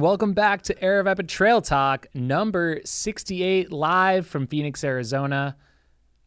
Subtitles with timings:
[0.00, 5.58] and welcome back to Aravaipa Trail Talk, number 68, live from Phoenix, Arizona.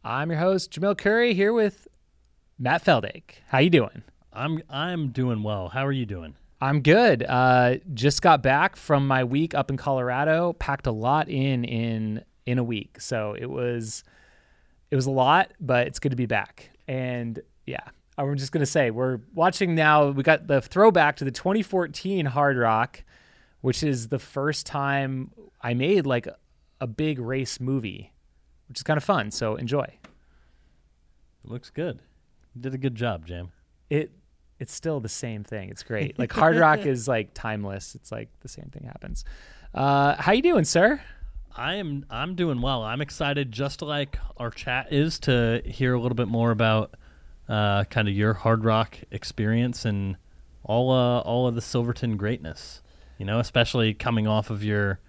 [0.04, 1.88] I'm your host, Jamil Coury, here with
[2.60, 3.42] Matt Feldake.
[3.48, 4.04] How you doing?
[4.32, 5.70] I'm I'm doing well.
[5.70, 6.36] How are you doing?
[6.62, 7.24] I'm good.
[7.24, 10.54] Uh, just got back from my week up in Colorado.
[10.54, 14.04] Packed a lot in in in a week, so it was
[14.92, 16.70] it was a lot, but it's good to be back.
[16.88, 17.88] And yeah,
[18.20, 20.10] I'm just gonna say we're watching now.
[20.10, 23.04] We got the throwback to the 2014 Hard Rock,
[23.64, 25.32] which is the first time
[25.62, 26.28] I made like
[26.82, 28.12] a big race movie,
[28.68, 29.32] which is kind of fun.
[29.32, 29.86] So enjoy.
[29.86, 32.02] It looks good.
[32.54, 33.54] You did a good job, Jam.
[33.90, 34.12] It
[34.60, 35.70] it's still the same thing.
[35.70, 36.16] It's great.
[36.20, 37.96] Like Hard Rock is like timeless.
[37.96, 39.24] It's like the same thing happens.
[39.74, 41.02] Uh, how you doing, sir?
[41.56, 42.84] I am I'm doing well.
[42.84, 46.96] I'm excited just like our chat is to hear a little bit more about
[47.48, 50.18] uh, kind of your hard rock experience and
[50.66, 52.82] all uh, all of the Silverton greatness.
[53.24, 55.00] You know, especially coming off of your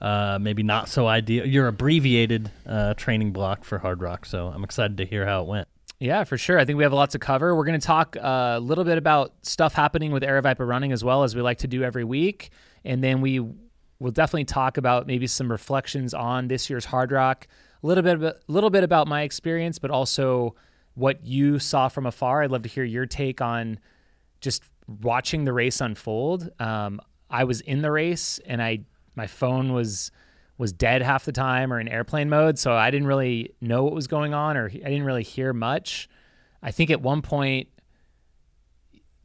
[0.00, 4.26] uh, maybe not so ideal your abbreviated uh, training block for hard rock.
[4.26, 5.68] So I'm excited to hear how it went.
[6.00, 6.58] Yeah, for sure.
[6.58, 7.54] I think we have a lot to cover.
[7.54, 11.04] We're going to talk uh, a little bit about stuff happening with Aravaipa running as
[11.04, 12.50] well as we like to do every week,
[12.84, 17.46] and then we will definitely talk about maybe some reflections on this year's Hard Rock.
[17.84, 20.56] A little bit, a little bit about my experience, but also
[20.94, 22.42] what you saw from afar.
[22.42, 23.78] I'd love to hear your take on
[24.40, 24.64] just
[25.00, 26.50] watching the race unfold.
[26.58, 27.00] Um,
[27.32, 28.80] I was in the race, and I
[29.16, 30.12] my phone was
[30.58, 33.94] was dead half the time or in airplane mode, so I didn't really know what
[33.94, 36.08] was going on, or I didn't really hear much.
[36.62, 37.68] I think at one point,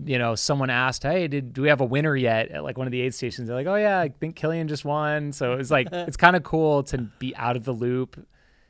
[0.03, 2.87] you know, someone asked, "Hey, did do we have a winner yet?" At like one
[2.87, 5.69] of the aid stations, they're like, "Oh yeah, I think Kilian just won." So it's
[5.69, 8.25] like it's kind of cool to be out of the loop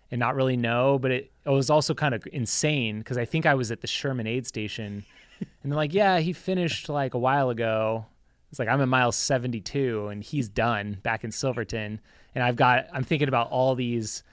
[0.10, 3.46] and not really know, but it, it was also kind of insane because I think
[3.46, 5.06] I was at the Sherman aid station,
[5.40, 8.08] and they're like, "Yeah, he finished like a while ago."
[8.50, 12.00] It's like I'm at mile 72 and he's done back in Silverton,
[12.34, 14.24] and I've got I'm thinking about all these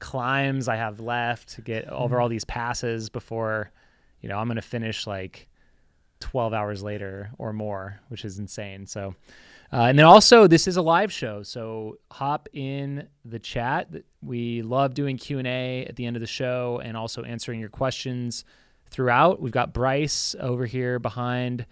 [0.00, 3.70] climbs I have left to get over all these passes before,
[4.20, 5.48] you know, I'm gonna finish like
[6.20, 8.86] 12 hours later or more, which is insane.
[8.86, 9.14] So,
[9.72, 13.88] uh, and then also this is a live show, so hop in the chat.
[14.22, 17.60] We love doing Q and A at the end of the show and also answering
[17.60, 18.44] your questions
[18.90, 19.40] throughout.
[19.40, 21.66] We've got Bryce over here behind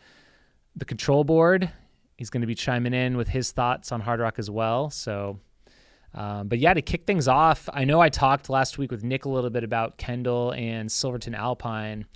[0.76, 1.70] the control board.
[2.18, 4.90] He's going to be chiming in with his thoughts on Hard Rock as well.
[4.90, 5.38] So,
[6.12, 9.24] um, but yeah, to kick things off, I know I talked last week with Nick
[9.24, 12.06] a little bit about Kendall and Silverton Alpine.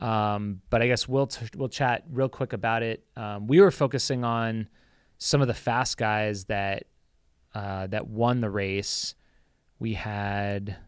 [0.00, 3.04] Um, but I guess we'll t- we'll chat real quick about it.
[3.16, 4.68] Um, we were focusing on
[5.18, 6.86] some of the fast guys that
[7.54, 9.14] uh, that won the race.
[9.78, 10.78] We had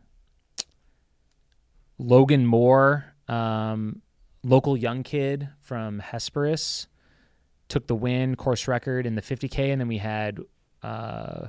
[1.99, 4.03] Logan Moore, um,
[4.43, 6.89] local young kid from Hesperus,
[7.75, 10.39] took the win course record in the 50k, and then we had
[10.85, 11.49] uh,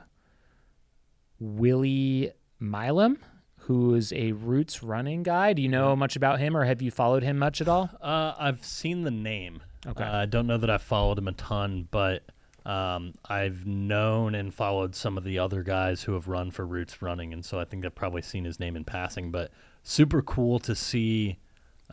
[1.39, 3.19] Willie Milam
[3.57, 5.53] who is a roots running guy.
[5.53, 7.89] Do you know much about him, or have you followed him much at all?
[7.99, 9.61] Uh, I've seen the name.
[9.87, 10.03] Okay.
[10.03, 12.23] Uh, I don't know that I've followed him a ton, but
[12.63, 17.01] um, I've known and followed some of the other guys who have run for Roots
[17.01, 19.31] Running, and so I think I've probably seen his name in passing.
[19.31, 21.39] But super cool to see,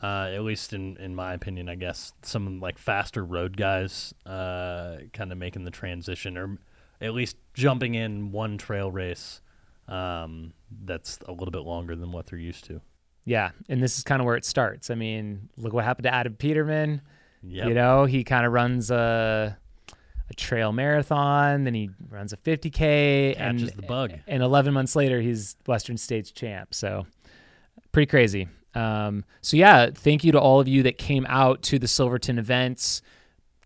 [0.00, 4.98] uh, at least in in my opinion, I guess some like faster road guys uh,
[5.12, 6.58] kind of making the transition, or
[7.00, 9.40] at least jumping in one trail race
[9.88, 10.52] um,
[10.84, 12.80] that's a little bit longer than what they're used to.
[13.24, 14.90] Yeah, and this is kind of where it starts.
[14.90, 17.02] I mean, look what happened to Adam Peterman.
[17.44, 17.68] Yep.
[17.68, 19.58] You know, he kind of runs a
[20.30, 24.12] a trail marathon, then he runs a 50k, Catches and the bug.
[24.26, 26.74] And 11 months later, he's Western States champ.
[26.74, 27.06] So
[27.92, 28.48] pretty crazy.
[28.74, 32.38] Um, so yeah, thank you to all of you that came out to the Silverton
[32.38, 33.02] events.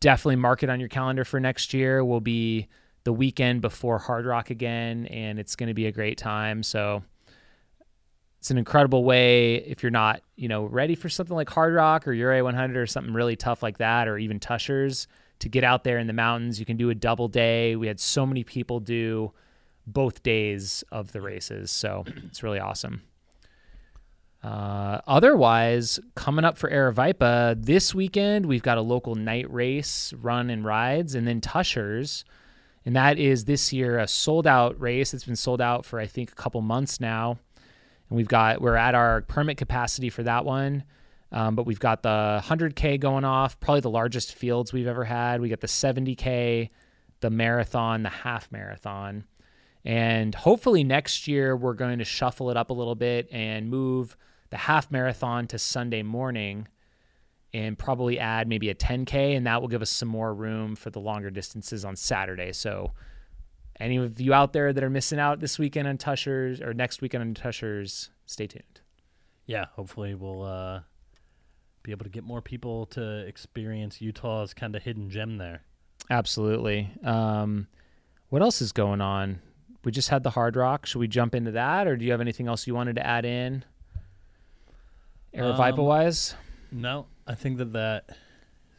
[0.00, 2.04] Definitely mark it on your calendar for next year.
[2.04, 2.68] We'll be
[3.04, 6.62] the weekend before Hard Rock again, and it's going to be a great time.
[6.62, 7.04] So
[8.40, 12.06] it's an incredible way if you're not, you know, ready for something like Hard Rock
[12.06, 15.06] or Ouray 100 or something really tough like that, or even Tushars,
[15.38, 16.58] to get out there in the mountains.
[16.58, 17.76] You can do a double day.
[17.76, 19.32] We had so many people do
[19.86, 23.02] both days of the races, so it's really awesome.
[24.46, 30.50] Uh, otherwise, coming up for Aravaipa this weekend, we've got a local night race, run
[30.50, 32.22] and rides, and then Tushars.
[32.84, 35.12] And that is this year a sold out race.
[35.12, 37.40] It's been sold out for, I think, a couple months now.
[38.08, 40.84] And we've got, we're at our permit capacity for that one.
[41.32, 45.40] Um, but we've got the 100K going off, probably the largest fields we've ever had.
[45.40, 46.70] We got the 70K,
[47.18, 49.24] the marathon, the half marathon.
[49.84, 54.16] And hopefully next year, we're going to shuffle it up a little bit and move
[54.56, 56.66] the half marathon to Sunday morning
[57.52, 60.88] and probably add maybe a 10K, and that will give us some more room for
[60.88, 62.54] the longer distances on Saturday.
[62.54, 62.92] So,
[63.78, 67.02] any of you out there that are missing out this weekend on Tushars or next
[67.02, 68.80] weekend on Tushars, stay tuned.
[69.44, 70.80] Yeah, hopefully we'll uh,
[71.82, 75.64] be able to get more people to experience Utah's kind of hidden gem there.
[76.08, 76.90] Absolutely.
[77.04, 77.66] Um,
[78.30, 79.40] what else is going on?
[79.84, 80.86] We just had the Hard Rock.
[80.86, 83.26] Should we jump into that, or do you have anything else you wanted to add
[83.26, 83.62] in?
[85.36, 86.34] Aravaipa Um, wise,
[86.72, 88.10] No, I think that that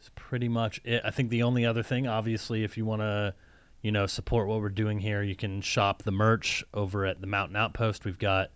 [0.00, 1.02] is pretty much it.
[1.04, 3.34] I think the only other thing, obviously, if you want to,
[3.82, 7.26] you know, support what we're doing here, you can shop the merch over at the
[7.26, 8.04] Mountain Outpost.
[8.04, 8.50] We've got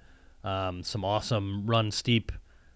[0.45, 2.33] um, some awesome Run Steep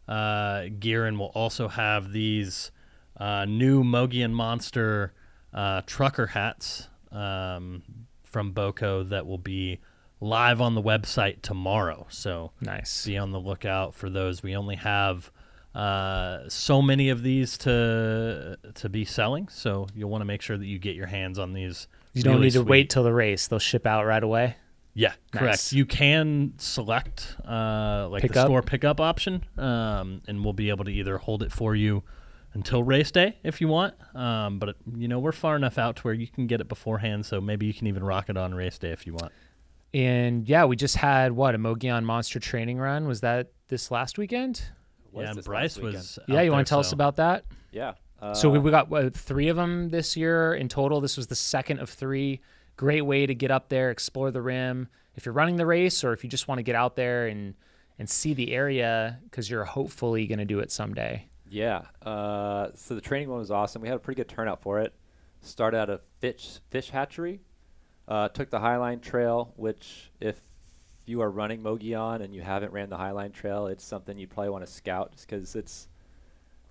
[0.09, 2.71] uh, gear, and we'll also have these
[3.19, 5.13] uh, new Mogollon Monster
[5.53, 7.83] uh, trucker hats um,
[8.23, 9.81] from Boko that will be
[10.21, 12.07] live on the website tomorrow.
[12.09, 13.05] So nice.
[13.05, 14.43] be on the lookout for those.
[14.43, 15.31] We only have
[15.75, 20.57] uh, so many of these to to be selling, so you'll want to make sure
[20.57, 21.89] that you get your hands on these.
[22.15, 24.57] You don't really need to wait till the race; they'll ship out right away.
[24.95, 25.45] Yeah, correct.
[25.45, 25.73] Nice.
[25.75, 28.47] You can select uh, like Pick the up?
[28.47, 32.03] store pickup option, um, and we'll be able to either hold it for you
[32.55, 33.93] until race day if you want.
[34.17, 37.27] Um, but you know we're far enough out to where you can get it beforehand,
[37.27, 39.33] so maybe you can even rock it on race day if you want.
[39.97, 43.09] And yeah, we just had what a Mogollon Monster training run.
[43.09, 44.63] Was that this last weekend?
[45.11, 45.95] Was yeah, and Bryce last weekend.
[45.95, 46.19] was.
[46.29, 47.47] yeah, you want to tell us about that?
[47.73, 47.95] Yeah.
[48.21, 51.01] Uh, so we, we got what, three of them this year in total.
[51.01, 52.43] This was the second of three.
[52.77, 54.89] Great way to get up there, explore the rim.
[55.15, 57.55] If you're running the race, or if you just want to get out there and
[57.99, 61.27] and see the area because you're hopefully going to do it someday.
[61.49, 61.85] Yeah.
[62.03, 63.81] Uh, so the training one was awesome.
[63.81, 64.93] We had a pretty good turnout for it.
[65.41, 67.41] Started at a fish fish hatchery.
[68.09, 70.41] Uh, took the Highline Trail, which if
[71.07, 74.51] you are running Mogollon and you haven't ran the Highline Trail, it's something you probably
[74.51, 75.89] want to scout just because it's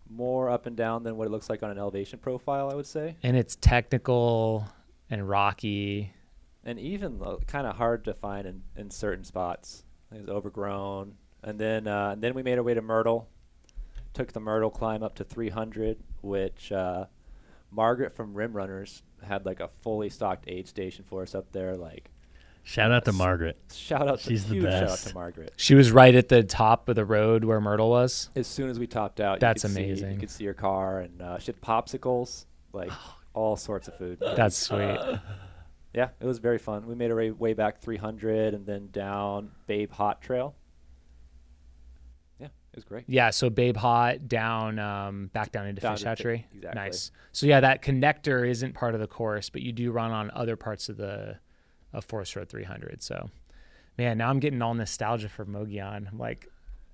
[0.10, 2.70] more up and down than what it looks like on an elevation profile.
[2.70, 4.68] I would say, And it's technical
[5.10, 6.14] and rocky.
[6.64, 9.84] and even kind of hard to find in, in certain spots.
[10.12, 11.16] It's overgrown.
[11.44, 13.28] And then uh, and then we made our way to Myrtle.
[14.14, 17.06] Took the Myrtle climb up to 300, which uh,
[17.72, 21.76] Margaret from Rim Runners had like a fully stocked aid station for us up there.
[21.76, 22.10] Like
[22.64, 23.18] Shout out to Yes.
[23.20, 23.58] Margaret.
[23.72, 25.54] shout out to She's the huge shout out to Margaret.
[25.56, 28.32] She was right at the top of the road where Myrtle was.
[28.36, 30.12] As soon as we topped out, That's you could See, amazing.
[30.14, 32.92] you could see her car, and uh, she had popsicles, like
[33.36, 34.18] all sorts of food.
[34.20, 34.98] That's sweet.
[35.94, 36.88] Yeah, it was very fun.
[36.88, 40.56] We made our way, way back 300 and then down Babe Haught Trail.
[42.76, 43.04] Yeah, it was great.
[43.08, 46.48] Yeah, so Babe Haught down, um, back down into Down Fish to Fi- Hatchery.
[46.54, 46.82] exactly.
[46.82, 47.12] Nice.
[47.32, 50.56] So yeah, that connector isn't part of the course, but you do run on other
[50.56, 51.38] parts of the
[51.94, 53.02] of Forest Road 300.
[53.02, 53.30] So,
[53.98, 56.08] man, now I'm getting all nostalgia for Mogollon.
[56.12, 56.48] I'm like,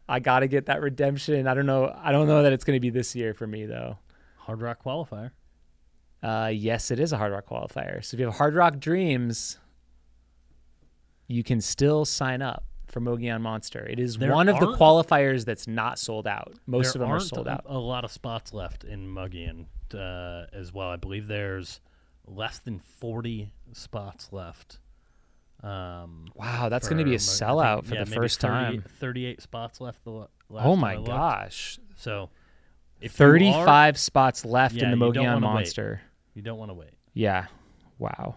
[0.08, 1.48] I got to get that redemption.
[1.48, 1.92] I don't know.
[1.98, 3.98] I don't know that it's going to be this year for me though.
[4.38, 5.32] Hard Rock qualifier.
[6.22, 8.04] Uh, yes, it is a Hard Rock qualifier.
[8.06, 9.58] So if you have Hard Rock Dreams,
[11.28, 13.86] you can still sign up for Mogollon Monster.
[13.88, 16.54] It is There one of the aren't- qualifiers that's not sold out.
[16.68, 17.64] Most of them are aren't sold out.
[17.66, 20.90] A lot of spots left in Mogollon uh, as well.
[20.90, 21.80] I believe there's
[22.26, 24.80] less than 40 spots left.
[25.64, 28.10] Um, Wow, that's going to be a for Mug- I sellout think- for yeah, the
[28.10, 28.84] maybe first 30 time.
[29.00, 30.04] 38 spots left.
[30.04, 31.08] The last Oh time my looked.
[31.08, 31.80] gosh.
[31.98, 32.30] So,
[33.00, 35.54] if you are- 35 spots left Yeah, in the you don't Mogollon wanna wait.
[35.62, 36.02] Monster.
[36.34, 36.94] you don't want to wait.
[37.14, 37.46] Yeah.
[38.00, 38.36] Wow.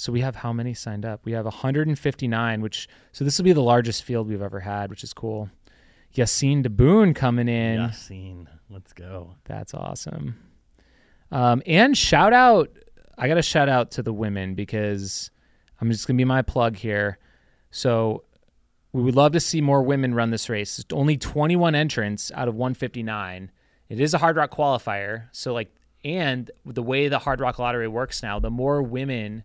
[0.00, 1.26] So we have how many signed up?
[1.26, 5.04] We have 159, which so this will be the largest field we've ever had, which
[5.04, 5.50] is cool.
[6.14, 7.80] Yassine Diboun coming in.
[7.80, 9.34] Yassine, let's go.
[9.44, 10.36] That's awesome.
[11.30, 12.70] Um, and shout out,
[13.18, 15.30] I got to shout out to the women because
[15.82, 17.18] I'm just going to be my plug here.
[17.70, 18.24] So
[18.94, 20.78] we would love to see more women run this race.
[20.78, 23.50] It's only 21 entrants out of 159.
[23.90, 25.24] It is a Hard Rock qualifier.
[25.32, 29.44] So, like, and the way the Hard Rock lottery works now, the more women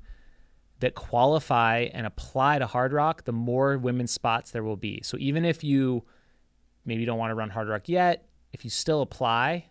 [0.79, 4.99] that qualify and apply to Hard Rock, the more women's spots there will be.
[5.03, 6.03] So, even if you
[6.85, 9.65] maybe don't want to run Hard Rock yet, if you still apply,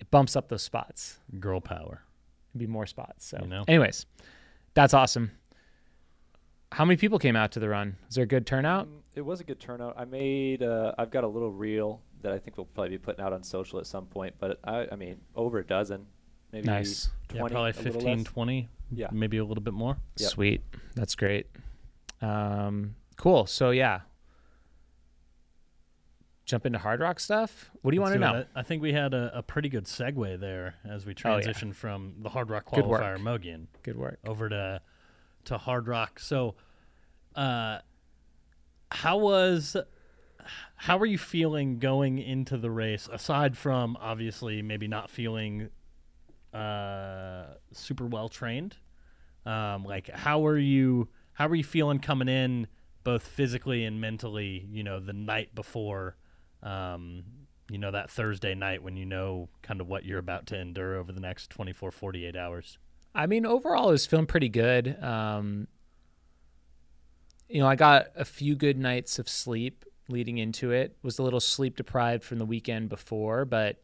[0.00, 1.18] it bumps up those spots.
[1.38, 2.02] Girl power.
[2.50, 3.26] It'd be more spots.
[3.26, 3.64] So, You know?
[3.68, 4.06] anyways,
[4.74, 5.30] that's awesome.
[6.72, 7.96] How many people came out to the run?
[8.08, 8.88] Is there a good turnout?
[8.88, 9.94] Mm, It was a good turnout.
[9.98, 10.62] I made.
[10.62, 13.42] Uh, I've got a little reel that I think we'll probably be putting out on
[13.42, 14.34] social at some point.
[14.38, 16.06] But I, I mean, over a dozen,
[16.50, 17.10] maybe Nice.
[17.34, 19.08] Yeah, probably a 15, 20, Yeah.
[19.12, 19.96] maybe a little bit more.
[20.18, 20.30] Yep.
[20.30, 20.62] Sweet.
[20.94, 21.46] That's great.
[22.20, 23.46] Um, cool.
[23.46, 24.00] So yeah.
[26.44, 27.70] Jump into hard rock stuff.
[27.82, 28.38] What do you Let's want to know?
[28.40, 28.48] it.
[28.54, 31.40] I I think we had a, a pretty good segue there as we Oh, yeah.
[31.40, 34.18] transition from the Hard Rock Good qualifier Mogollon Good work.
[34.26, 34.80] over to
[35.44, 36.18] to Hard Rock.
[36.18, 36.56] So,
[37.36, 37.78] uh,
[38.90, 39.76] how was
[40.76, 43.08] how are you feeling going into the race?
[43.10, 45.70] Aside from obviously maybe not feeling
[46.52, 48.76] uh, super well trained,
[49.46, 51.08] um, like how are you?
[51.34, 52.66] How are you feeling coming in,
[53.04, 54.66] both physically and mentally?
[54.70, 56.16] You know, the night before,
[56.62, 57.24] um,
[57.70, 60.96] you know, that Thursday night when you know kind of what you're about to endure
[60.96, 62.78] over the next 24, 48 hours.
[63.14, 65.02] I mean, overall, I was feeling pretty good.
[65.02, 65.68] Um,
[67.48, 70.96] you know, I got a few good nights of sleep leading into it.
[71.02, 73.82] Was a little sleep deprived from the weekend before, but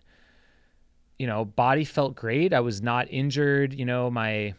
[1.19, 2.53] you know, body felt great.
[2.53, 3.75] I was not injured.
[3.75, 4.55] You know, my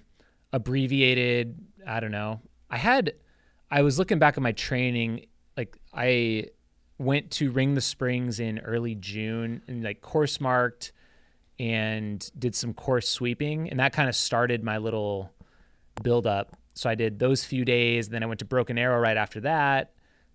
[0.51, 2.41] abbreviated, I don't know.
[2.69, 3.13] I had,
[3.71, 5.25] I was looking back at my training.
[5.55, 6.47] Like I
[6.97, 10.91] went to Ring the Springs in early June and like course marked
[11.59, 15.31] and did some course sweeping, and that kind of started my little
[16.01, 16.55] build up.
[16.73, 18.07] So I did those few days.
[18.07, 19.91] Then I went to Broken Arrow right after that.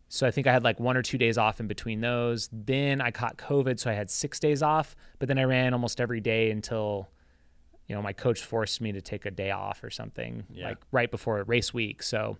[0.08, 2.48] So I think I had like one or two days off in between those.
[2.52, 4.94] Then I caught COVID, so I had six days off.
[5.18, 7.08] But then I ran almost every day until,
[7.88, 10.68] you know, my coach forced me to take a day off or something, Yeah.
[10.68, 12.02] like right before race week.
[12.02, 12.38] So,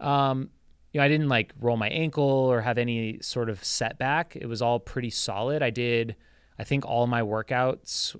[0.00, 0.50] um,
[0.92, 4.36] you know, I didn't like roll my ankle or have any sort of setback.
[4.36, 5.62] It was all pretty solid.
[5.62, 6.16] I did,
[6.58, 8.14] I think, all my workouts,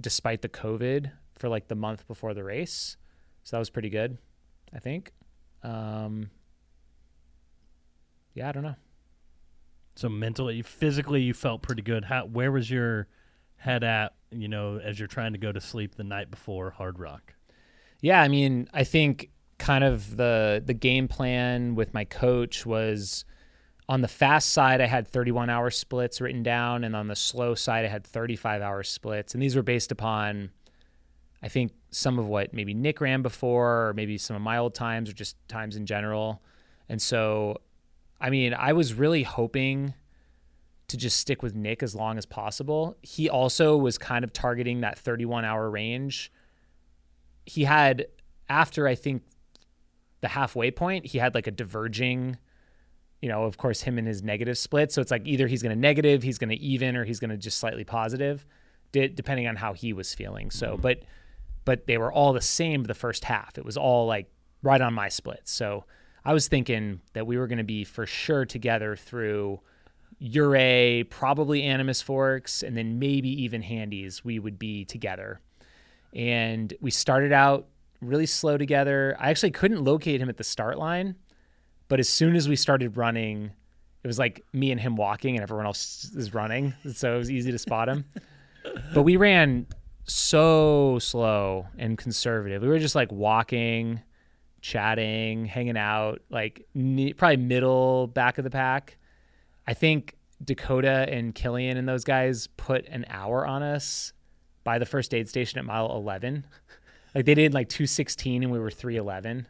[0.00, 2.96] despite the COVID, for like the month before the race.
[3.44, 4.18] So that was pretty good,
[4.74, 5.12] I think.
[5.62, 6.30] Um,
[8.38, 8.76] yeah, I don't know.
[9.96, 12.04] So mentally, physically, you felt pretty good.
[12.04, 12.24] How?
[12.24, 13.08] Where was your
[13.56, 14.14] head at?
[14.30, 17.34] You know, as you're trying to go to sleep the night before Hard Rock.
[18.00, 23.24] Yeah, I mean, I think kind of the the game plan with my coach was
[23.88, 27.56] on the fast side I had 31 hour splits written down and on the slow
[27.56, 30.50] side I had 35 hour splits and these were based upon
[31.42, 34.74] I think some of what maybe Nick ran before or maybe some of my old
[34.74, 36.42] times or just times in general.
[36.88, 37.58] And so
[38.20, 39.94] I mean, I was really hoping
[40.88, 42.96] to just stick with Nick as long as possible.
[43.02, 46.32] He also was kind of targeting that 31 hour range.
[47.46, 48.06] He had
[48.48, 49.22] after I think
[50.20, 52.38] the halfway point, he had like a diverging,
[53.20, 54.90] you know, of course, him and his negative split.
[54.90, 57.30] So it's like either he's going to negative, he's going to even, or he's going
[57.30, 58.44] to just slightly positive,
[58.92, 60.50] depending on how he was feeling.
[60.50, 60.82] So, mm-hmm.
[60.82, 61.02] but
[61.64, 63.58] but they were all the same the first half.
[63.58, 64.30] It was all like
[64.62, 65.42] right on my split.
[65.44, 65.84] So
[66.28, 69.60] I was thinking that we were going to be for sure together through
[70.20, 74.22] Ouray, probably Animas Forks, and then maybe even Handies.
[74.26, 75.40] We would be together.
[76.14, 77.68] And we started out
[78.02, 79.16] really slow together.
[79.18, 81.14] I actually couldn't locate him at the start line,
[81.88, 83.52] but as soon as we started running,
[84.04, 86.74] it was like me and him walking, and everyone else is running.
[86.92, 88.04] So it was easy to spot him.
[88.92, 89.66] but we ran
[90.04, 92.60] so slow and conservative.
[92.60, 94.02] We were just like walking,
[94.60, 96.66] chatting, hanging out, like
[97.16, 98.96] probably middle back of the pack.
[99.66, 104.12] I think Dakota and Kilian and those guys put an hour on us
[104.64, 106.46] by the first aid station at mile 11.
[107.14, 109.46] Like they did like 216 and we were 311.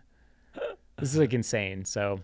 [0.98, 1.84] This is like insane.
[1.84, 2.20] So,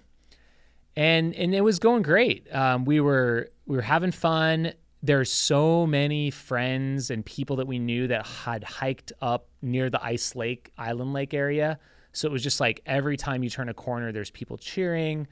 [0.96, 2.52] and and it was going great.
[2.54, 4.72] Um, we were we were having fun.
[5.02, 10.02] There's so many friends and people that we knew that had hiked up near the
[10.02, 11.78] Ice Lake Island Lake area.
[12.14, 15.26] So it was just like every time you turn a corner, there's people cheering.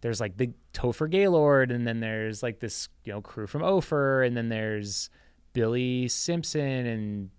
[0.00, 4.22] There's like the Topher Gaylord, and then there's like this you know crew from Ophir,
[4.22, 5.10] and then there's
[5.52, 7.30] Billy Simpson, and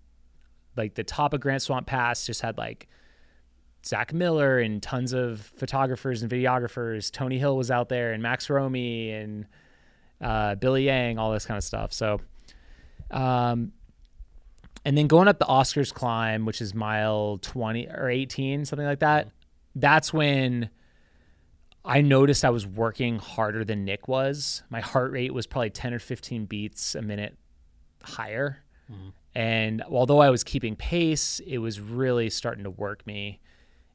[0.76, 2.88] like the top of Grant Swamp Pass just had like
[3.84, 7.10] Zach Miller and tons of photographers and videographers.
[7.10, 9.46] Tony Hill was out there, and Max Romey and
[10.20, 11.94] uh, Billy Yang, all this kind of stuff.
[11.94, 12.20] So,
[13.10, 13.72] um,
[14.84, 19.00] and then going up the Oscars climb, which is mile 20 or 18, something like
[19.00, 19.28] that,
[19.74, 20.70] that's when
[21.84, 24.62] I noticed I was working harder than Nick was.
[24.70, 27.36] My heart rate was probably 10 or 15 beats a minute
[28.02, 28.62] higher.
[28.90, 29.08] Mm-hmm.
[29.34, 33.40] And although I was keeping pace, it was really starting to work me.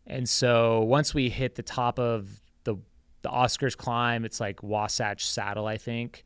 [0.07, 2.77] And so once we hit the top of the
[3.23, 6.23] the Oscars climb, it's like Wasatch Saddle, I think.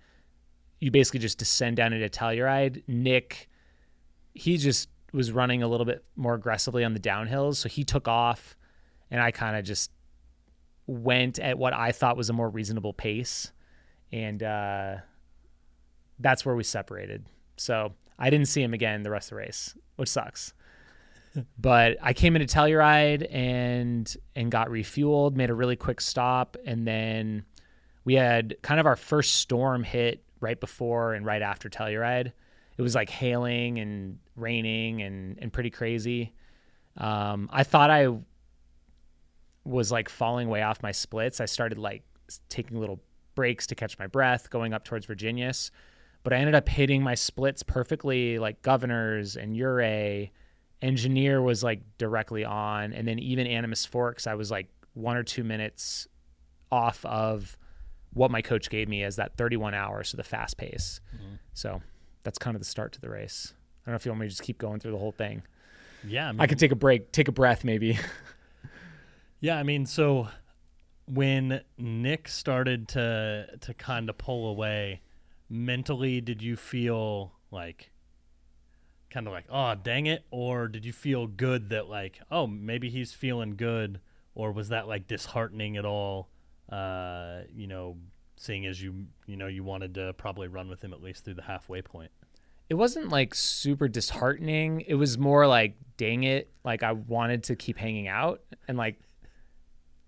[0.79, 2.83] You basically just descend down into Telluride.
[2.87, 3.48] Nick,
[4.33, 8.07] he just was running a little bit more aggressively on the downhills, so he took
[8.07, 8.55] off,
[9.09, 9.91] and I kind of just
[10.87, 13.51] went at what I thought was a more reasonable pace,
[14.11, 14.95] and uh,
[16.19, 17.25] that's where we separated.
[17.57, 20.53] So I didn't see him again the rest of the race, which sucks.
[21.57, 26.87] but I came into Telluride and and got refueled, made a really quick stop, and
[26.87, 27.45] then
[28.03, 32.31] we had kind of our first storm hit right before and right after Telluride.
[32.79, 36.33] It was like hailing and raining and and pretty crazy.
[36.95, 38.07] Um, I thought I
[39.65, 41.41] was like falling way off my splits.
[41.41, 42.03] I started like
[42.47, 43.01] taking little
[43.35, 45.71] breaks to catch my breath going up towards Virginius.
[46.23, 50.31] But I ended up hitting my splits perfectly, like Governors and Ouray.
[50.81, 52.93] Engineer was like directly on.
[52.93, 56.07] And then even Animas Forks, I was like one or two minutes
[56.71, 57.57] off of
[58.13, 61.01] what my coach gave me as that 31 hours, so the fast pace.
[61.13, 61.35] Mm-hmm.
[61.53, 61.81] So
[62.23, 63.53] that's kind of the start to the race.
[63.53, 65.43] I don't know if you want me to just keep going through the whole thing.
[66.05, 67.99] Yeah, I, mean, I could take a break, take a breath, maybe.
[69.39, 70.29] yeah, I mean, so
[71.05, 75.01] when Nick started to to kind of pull away,
[75.49, 77.91] mentally, did you feel like
[79.09, 82.89] kind of like, oh, dang it, or did you feel good that like, oh, maybe
[82.89, 83.99] he's feeling good,
[84.35, 86.29] or was that like disheartening at all?
[86.71, 87.97] Uh, you know,
[88.39, 91.35] seeing as you you know you wanted to probably run with him at least through
[91.35, 92.09] the halfway point.
[92.69, 94.81] It wasn't like super disheartening.
[94.87, 98.99] It was more like, dang it, like I wanted to keep hanging out and like,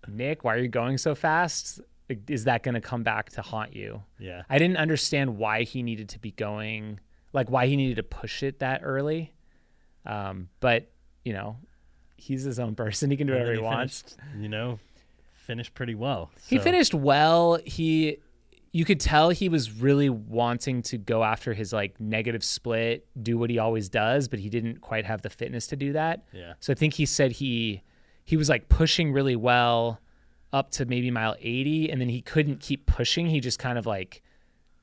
[0.07, 1.81] Nick, why are you going so fast?
[2.27, 4.03] Is that going to come back to haunt you?
[4.19, 4.43] Yeah.
[4.47, 6.99] I didn't understand why he needed to be going,
[7.33, 9.33] like why he needed to push it that early.
[10.05, 10.91] Um, but
[11.25, 11.57] you know,
[12.15, 13.09] he's his own person.
[13.09, 14.17] He can do whatever he, he finished, wants.
[14.39, 14.79] You know,
[15.41, 16.31] finished pretty well.
[16.37, 16.55] So.
[16.55, 17.59] He finished well.
[17.65, 18.17] He
[18.73, 23.37] you could tell he was really wanting to go after his like negative split, do
[23.37, 26.23] what he always does, but he didn't quite have the fitness to do that.
[26.31, 26.53] Yeah.
[26.59, 27.83] So I think he said he
[28.23, 29.99] he was like pushing really well
[30.53, 33.27] up to maybe mile 80 and then he couldn't keep pushing.
[33.27, 34.21] He just kind of like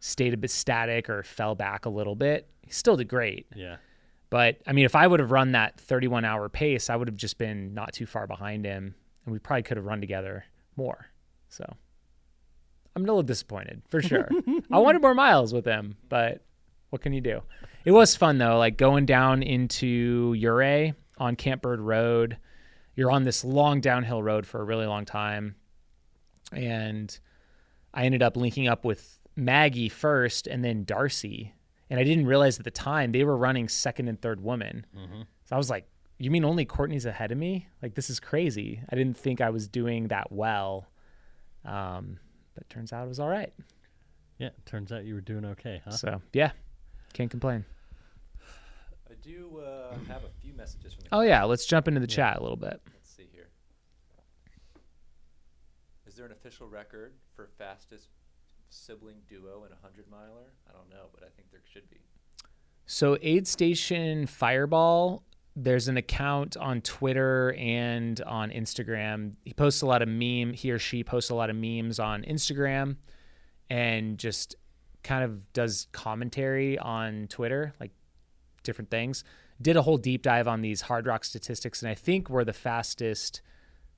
[0.01, 2.49] stayed a bit static or fell back a little bit.
[2.63, 3.47] He still did great.
[3.55, 3.77] Yeah.
[4.31, 7.17] But I mean, if I would have run that 31 hour pace, I would have
[7.17, 10.45] just been not too far behind him and we probably could have run together
[10.77, 11.07] more.
[11.49, 11.65] So
[12.95, 14.29] I'm a little disappointed for sure.
[14.73, 16.43] I wanted more miles with him, but
[16.91, 17.43] what can you do?
[17.85, 22.39] It was fun though, like going down into Ouray on Camp Bird Road.
[22.97, 25.55] You're on this long downhill road for a really long time.
[26.53, 27.17] And
[27.95, 31.55] I ended up linking up with Maggie first and then Darcy.
[31.91, 34.85] And I didn't realize at the time they were running second and third woman.
[34.97, 35.23] Mm-hmm.
[35.45, 35.87] So I was like,
[36.19, 37.69] you mean only Courtney's ahead of me?
[37.83, 38.81] Like this is crazy.
[38.91, 40.89] I didn't think I was doing that well.
[41.65, 42.19] Um,
[42.55, 43.53] but turns out it was all right.
[44.39, 45.91] Yeah, turns out you were doing okay, huh?
[45.93, 46.51] So yeah,
[47.13, 47.65] can't complain.
[49.11, 51.05] I do uh, have a few messages from.
[51.05, 52.17] the Oh yeah, let's jump into the yeah.
[52.17, 52.81] chat a little bit.
[52.93, 53.49] Let's see here.
[56.07, 58.09] Is there an official record for fastest
[58.71, 60.53] sibling duo in a hundred miler?
[60.69, 61.99] I don't know, but I think there should be.
[62.87, 65.23] So Aid Station Fireball
[65.61, 69.33] there's an account on Twitter and on Instagram.
[69.45, 70.53] He posts a lot of meme.
[70.53, 72.97] He or she posts a lot of memes on Instagram,
[73.69, 74.55] and just
[75.03, 77.91] kind of does commentary on Twitter, like
[78.63, 79.25] different things.
[79.61, 82.53] Did a whole deep dive on these hard rock statistics, and I think we're the
[82.53, 83.41] fastest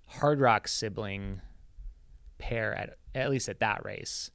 [0.06, 1.42] hard rock sibling
[2.38, 4.30] pair at at least at that race.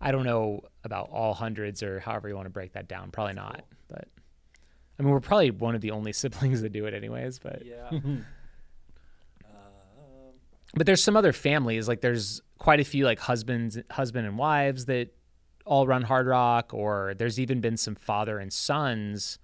[0.00, 3.10] I don't know about all hundreds or however you want to break that down.
[3.10, 3.66] Probably not, cool.
[3.88, 4.08] but
[5.00, 7.38] I mean, we're probably one of the only siblings that do it, anyways.
[7.38, 7.88] But yeah.
[7.90, 8.26] um,
[10.74, 11.88] but there's some other families.
[11.88, 15.08] Like there's quite a few like husbands, husband and wives that
[15.64, 19.38] all run hard rock or there's even been some father and sons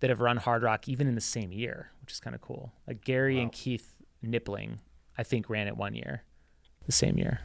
[0.00, 2.72] that have run hard rock even in the same year, which is kind of cool.
[2.86, 3.42] Like Gary wow.
[3.42, 4.78] and Keith Knipling,
[5.16, 6.24] I think ran it one year,
[6.84, 7.40] the same year.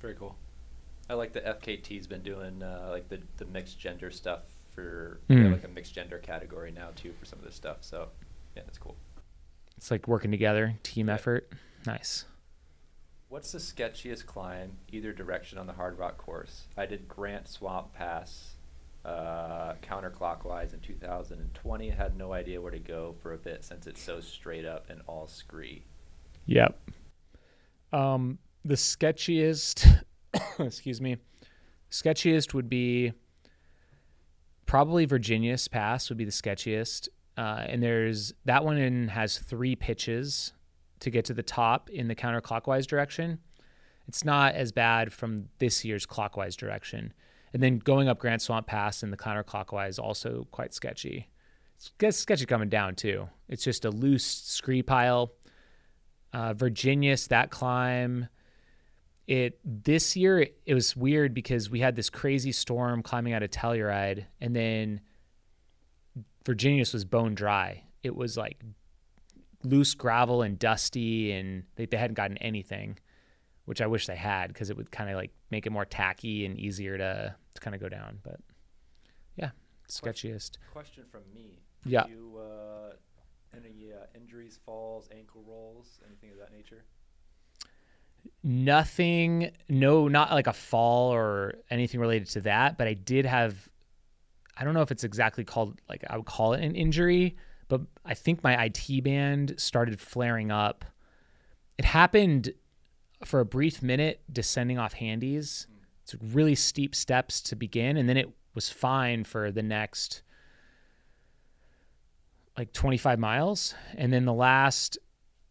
[0.00, 0.36] Very cool.
[1.08, 4.42] I like the FKT's been doing uh, like the the mixed gender stuff
[4.76, 5.50] for mm.
[5.50, 7.78] like a mixed gender category now too for some of this stuff.
[7.80, 8.10] So
[8.54, 8.94] yeah, that's cool.
[9.76, 11.14] It's like working together, team yeah.
[11.14, 11.52] effort.
[11.86, 12.26] Nice.
[13.28, 16.68] What's the sketchiest climb either direction on the Hardrock course?
[16.76, 18.54] I did Grant Swamp Pass
[19.04, 21.90] uh, counterclockwise in 2020.
[21.90, 24.90] I had no idea where to go for a bit since it's so straight up
[24.90, 25.84] and all scree.
[26.46, 26.78] Yep.
[27.92, 30.04] Um, the sketchiest,
[30.58, 31.16] excuse me,
[31.90, 33.12] sketchiest would be
[34.66, 37.08] probably Virginius Pass would be the sketchiest.
[37.36, 40.52] Uh, and there's that one in has three pitches
[41.00, 43.38] to get to the top in the counterclockwise direction.
[44.08, 47.12] It's not as bad from this year's clockwise direction.
[47.52, 51.28] And then going up Grant Swamp Pass in the counterclockwise also quite sketchy.
[52.00, 53.28] It's sketchy coming down too.
[53.48, 55.32] It's just a loose scree pile.
[56.32, 58.28] Uh, Virginius, that climb
[59.26, 63.50] it this year it was weird because we had this crazy storm climbing out of
[63.50, 65.00] Telluride, and then
[66.44, 67.82] Virginius was bone dry.
[68.02, 68.62] It was like
[69.64, 72.98] loose gravel and dusty, and they, they hadn't gotten anything,
[73.64, 76.46] which I wish they had because it would kind of like make it more tacky
[76.46, 78.18] and easier to, to kind of go down.
[78.22, 78.38] But
[79.34, 79.50] yeah,
[79.88, 80.58] sketchiest.
[80.72, 81.58] Question from me.
[81.84, 82.06] Yeah.
[82.06, 82.92] You, uh,
[83.56, 86.84] any uh, injuries, falls, ankle rolls, anything of that nature?
[88.42, 93.68] Nothing, no, not like a fall or anything related to that, but I did have,
[94.56, 97.36] I don't know if it's exactly called, like I would call it an injury,
[97.68, 100.84] but I think my IT band started flaring up.
[101.78, 102.52] It happened
[103.24, 105.66] for a brief minute descending off handies.
[106.02, 110.22] It's really steep steps to begin, and then it was fine for the next
[112.56, 113.74] like 25 miles.
[113.96, 114.98] And then the last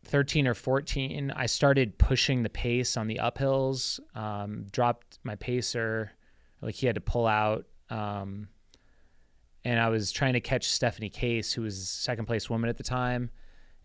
[0.05, 6.11] 13 or 14, I started pushing the pace on the uphills, um, dropped my pacer,
[6.61, 7.65] like he had to pull out.
[7.89, 8.49] Um,
[9.63, 12.83] and I was trying to catch Stephanie Case, who was second place woman at the
[12.83, 13.31] time,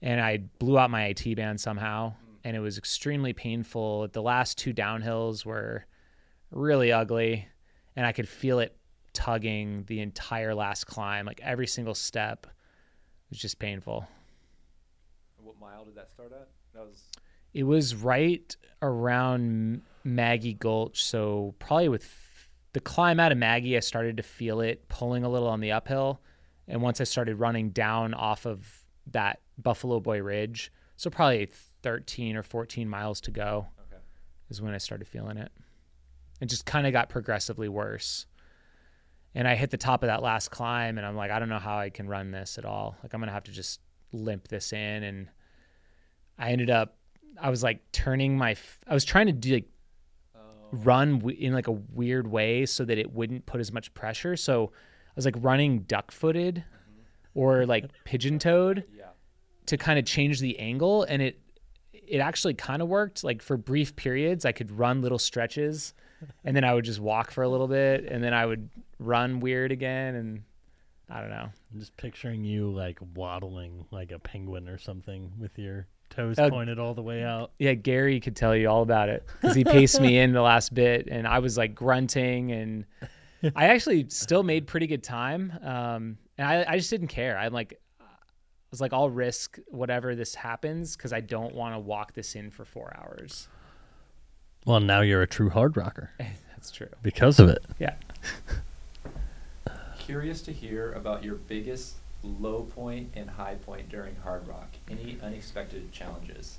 [0.02, 2.12] and I blew out my IT band somehow,
[2.44, 4.08] and it was extremely painful.
[4.08, 5.86] The last two downhills were
[6.50, 7.48] really ugly,
[7.96, 8.76] and I could feel it
[9.14, 12.46] tugging the entire last climb, like every single step
[13.30, 14.06] was just painful.
[15.60, 16.48] Mile did that start at?
[16.74, 17.04] That was
[17.52, 22.08] It was right around Maggie Gulch, so probably with
[22.72, 25.72] the climb out of Maggie, I started to feel it pulling a little on the
[25.72, 26.20] uphill,
[26.68, 31.48] and once I started running down off of that Buffalo Boy Ridge, so probably
[31.82, 34.00] 13 or 14 miles to go, okay.
[34.48, 35.50] is when I started feeling it.
[36.40, 38.26] It just kind of got progressively worse.
[39.34, 41.58] And I hit the top of that last climb, and I'm like, I don't know
[41.58, 42.96] how I can run this at all.
[43.02, 43.80] Like, I'm gonna have to just
[44.12, 45.02] limp this in.
[45.04, 45.28] And
[46.40, 46.96] I ended up,
[47.40, 49.66] I was like turning my, f- I was trying to do like
[50.72, 53.92] Oh, run w- in like a weird way so that it wouldn't put as much
[53.94, 54.36] pressure.
[54.36, 57.00] So I was like running duck footed mm-hmm.
[57.34, 59.06] or like pigeon toed yeah.
[59.66, 61.40] to kind of change the angle and it
[61.92, 65.94] it actually kind of worked like for brief periods i could run little stretches
[66.44, 69.38] and then i would just walk for a little bit and then i would run
[69.38, 70.42] weird again and
[71.08, 75.56] i don't know I'm just picturing you like waddling like a penguin or something with
[75.56, 77.52] your toes Uh, pointed all the way out.
[77.58, 80.74] yeah gary could tell you all about it because he paced me in the last
[80.74, 82.84] bit and i was like grunting and
[83.56, 87.52] i actually still made pretty good time um, and I, I just didn't care i'm
[87.52, 92.14] like I was like, I'll risk whatever this happens because I don't want to walk
[92.14, 93.48] this in for four hours.
[94.64, 96.86] Well, now you're a true hard rocker That's true.
[97.02, 97.64] because of it.
[97.80, 97.94] Yeah.
[99.98, 104.68] Curious to hear about your biggest low point and high point during Hard Rock.
[104.88, 106.58] Any unexpected challenges?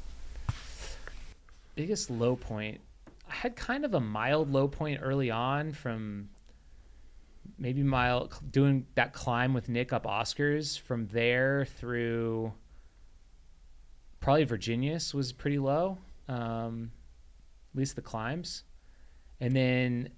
[1.75, 2.79] biggest low point
[3.29, 6.29] i had kind of a mild low point early on from
[7.57, 12.51] maybe mild doing that climb with nick up oscars from there through
[14.19, 15.97] probably virginius was pretty low
[16.27, 16.91] um,
[17.73, 18.63] at least the climbs
[19.39, 20.09] and then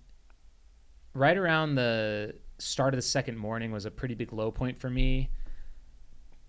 [1.13, 4.89] right around the start of the second morning was a pretty big low point for
[4.89, 5.29] me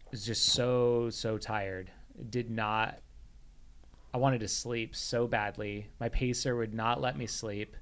[0.07, 1.91] I was just so so tired
[2.31, 3.01] did not
[4.15, 5.89] I wanted to sleep so badly.
[5.99, 7.77] My pacer would not let me sleep.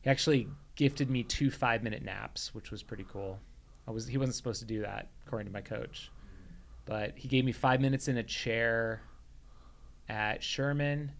[0.00, 3.38] He actually gifted me two five minute naps, which was pretty cool.
[3.86, 6.10] I was he wasn't supposed to do that according to my coach,
[6.84, 9.02] but he gave me five minutes in a chair
[10.08, 11.12] at Sherman,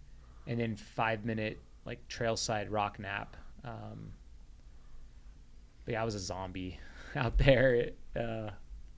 [0.48, 3.36] and then five minute like trailside rock nap.
[3.64, 4.12] Um,
[5.84, 6.78] but yeah, I was a zombie
[7.16, 7.90] out there.
[8.18, 8.50] Uh,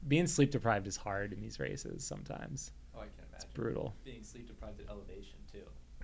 [0.07, 2.73] being sleep deprived is hard in these races sometimes.
[2.95, 3.35] Oh, I can imagine.
[3.35, 3.95] It's brutal.
[4.05, 5.63] Being sleep deprived at elevation too.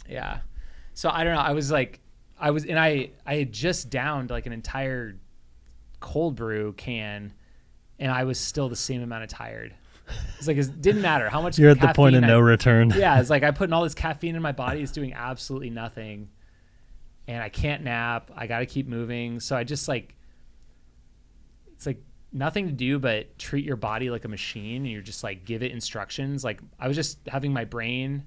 [0.09, 0.41] Yeah.
[0.95, 1.41] So I don't know.
[1.41, 2.01] I was like,
[2.39, 5.19] I was, and I, I had just downed like an entire
[6.01, 7.35] cold brew can,
[7.99, 9.75] and I was still the same amount of tired.
[10.39, 11.59] It's like it didn't matter how much.
[11.59, 12.91] You're at the point of I- no return.
[12.97, 16.31] yeah, it's like I'm putting all this caffeine in my body is doing absolutely nothing,
[17.29, 18.31] and I can't nap.
[18.35, 19.39] I got to keep moving.
[19.39, 20.17] So I just like,
[21.81, 25.25] it's like nothing to do but treat your body like a machine, and you're just
[25.25, 26.45] like give it instructions.
[26.45, 28.25] Like I was just having my brain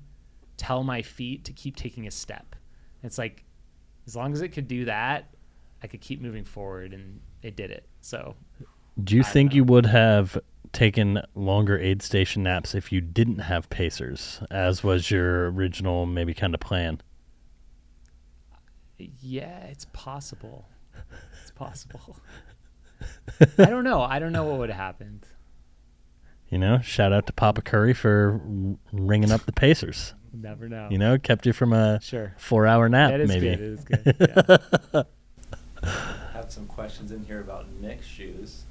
[0.58, 2.56] tell my feet to keep taking a step.
[3.04, 3.44] It's like
[4.08, 5.36] as long as it could do that,
[5.84, 7.88] I could keep moving forward, and it did it.
[8.02, 8.36] So
[9.04, 9.58] Do you think know.
[9.58, 10.36] you would have
[10.72, 16.34] taken longer aid station naps if you didn't have pacers, as was your original maybe
[16.34, 17.02] kind of plan?
[18.98, 20.66] Yeah, it's possible.
[21.44, 22.18] It's possible.
[23.58, 24.02] I don't know.
[24.02, 25.26] I don't know what would have happened.
[26.50, 28.40] You know, shout out to Papa Coury for
[28.92, 30.14] ringing up the pacers.
[30.32, 30.88] Never know.
[30.92, 32.34] You know, kept you from a Sure.
[32.38, 33.50] four-hour nap, That is maybe.
[33.50, 33.60] good.
[33.60, 34.66] It is good.
[34.94, 35.04] Yeah.
[35.84, 38.64] I have some questions in here about Nick's shoes.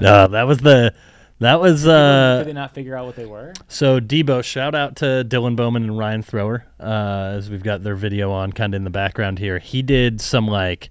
[0.00, 0.94] No, that was the,
[1.40, 2.38] that was uh.
[2.38, 3.52] Did they not figure out what they were?
[3.68, 7.96] So Debo, shout out to Dylan Bowman and Ryan Thrower, uh, as we've got their
[7.96, 9.58] video on kind of in the background here.
[9.58, 10.90] He did some like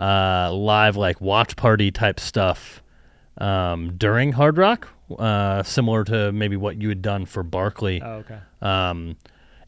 [0.00, 2.82] uh, live like watch party type stuff
[3.38, 8.00] um, during Hard Rock, uh, similar to maybe what you had done for Barkley.
[8.02, 8.38] Oh, okay.
[8.62, 9.16] Um,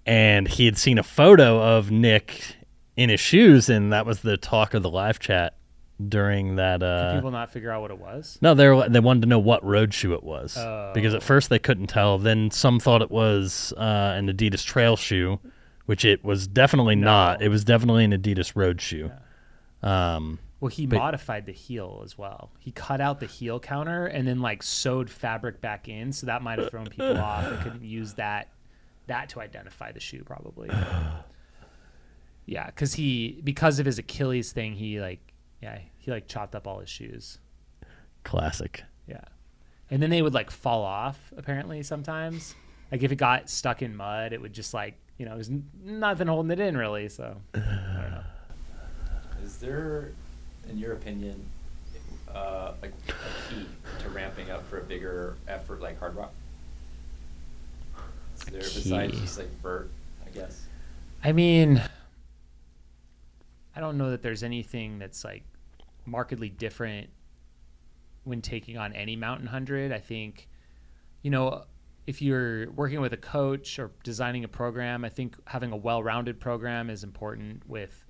[0.06, 2.56] and he had seen a photo of Nick
[2.96, 5.54] in his shoes, and that was the talk of the live chat
[6.08, 6.80] during that.
[6.80, 8.38] Did Uh, people not figure out what it was?
[8.42, 10.54] no, they were, they wanted to know what road shoe it was
[10.94, 11.16] because Oh.
[11.18, 12.18] at first they couldn't tell.
[12.18, 15.38] Then some thought it was uh, an Adidas trail shoe,
[15.86, 17.40] which it was definitely not.
[17.42, 19.10] It was definitely an Adidas road shoe.
[19.82, 22.52] Um, Well, he But- modified the heel as well.
[22.60, 26.40] He cut out the heel counter and then like sewed fabric back in, so that
[26.42, 27.50] might have thrown people off.
[27.50, 28.48] They couldn't use that
[29.08, 30.70] that to identify the shoe probably.
[32.46, 36.66] yeah, because he because of his Achilles thing, he like yeah he like chopped up
[36.66, 37.38] all his shoes.
[38.24, 38.84] classic.
[39.08, 39.24] Yeah,
[39.90, 42.54] and then they would like fall off apparently sometimes.
[42.92, 45.50] Like if it got stuck in mud, it would just like you know there's
[45.82, 47.08] nothing holding it in really.
[47.08, 48.24] So I don't know.
[49.52, 50.12] Is there,
[50.70, 51.44] in your opinion,
[52.34, 53.66] uh, like a key
[54.02, 56.32] to ramping up for a bigger effort like Hard Rock?
[58.34, 59.20] Is there besides key.
[59.20, 59.90] just like vert,
[60.26, 60.62] I guess?
[61.22, 61.82] I mean,
[63.76, 65.44] I don't know that there's anything that's like
[66.06, 67.10] markedly different
[68.24, 69.92] when taking on any mountain hundred.
[69.92, 70.48] I think,
[71.20, 71.64] you know,
[72.06, 76.40] if you're working with a coach or designing a program, I think having a well-rounded
[76.40, 78.06] program is important with,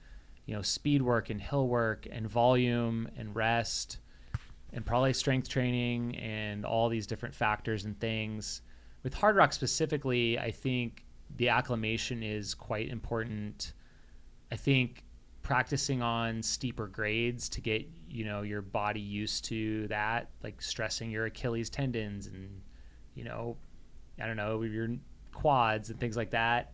[0.47, 3.99] you know, speed work and hill work and volume and rest
[4.73, 8.63] and probably strength training and all these different factors and things.
[9.03, 11.05] With hard rock specifically, I think
[11.37, 13.73] the acclimation is quite important.
[14.51, 15.05] I think
[15.43, 21.11] practicing on steeper grades to get you know your body used to that, like stressing
[21.11, 22.63] your Achilles tendons and
[23.15, 23.57] you know,
[24.21, 24.89] I don't know your
[25.33, 26.73] quads and things like that.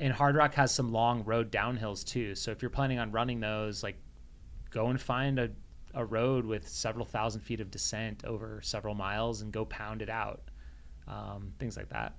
[0.00, 2.34] And hard rock has some long road downhills too.
[2.34, 3.96] So if you're planning on running those, like
[4.70, 5.50] go and find a,
[5.94, 10.10] a road with several thousand feet of descent over several miles and go pound it
[10.10, 10.42] out.
[11.06, 12.14] Um, things like that.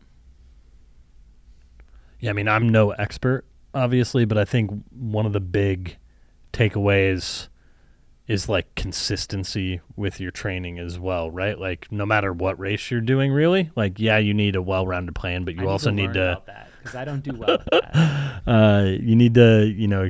[2.20, 5.98] Yeah, I mean, I'm no expert, obviously, but I think one of the big
[6.54, 7.50] takeaways
[8.28, 11.60] is like consistency with your training as well, right?
[11.60, 15.14] Like, no matter what race you're doing, really, like, yeah, you need a well rounded
[15.14, 16.42] plan, but you also need need to
[16.94, 18.42] learn to, about that because I don't do well with that.
[18.48, 20.10] uh, you need to, you know,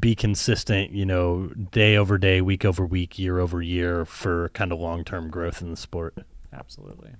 [0.00, 4.72] be consistent, you know, day over day, week over week, year over year for kind
[4.72, 6.14] of long term growth in the sport.
[6.52, 7.10] Absolutely.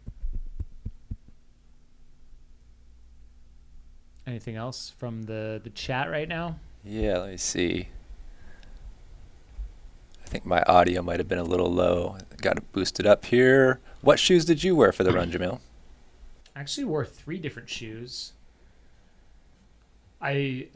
[4.26, 6.59] Anything else from the the chat right now?
[6.85, 7.88] Yeah, let me see.
[10.24, 12.16] I think my audio might have been a little low.
[12.38, 13.78] Got to boost it up here.
[14.00, 15.61] What shoes did you wear for the run, Jamil?
[16.54, 18.32] I actually wore three different shoes.
[20.20, 20.68] I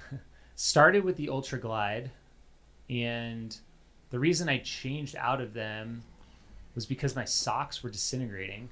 [0.54, 2.10] started with the Ultra Glide,
[2.88, 3.56] and
[4.10, 6.02] the reason I changed out of them
[6.74, 8.68] was because my socks were disintegrating.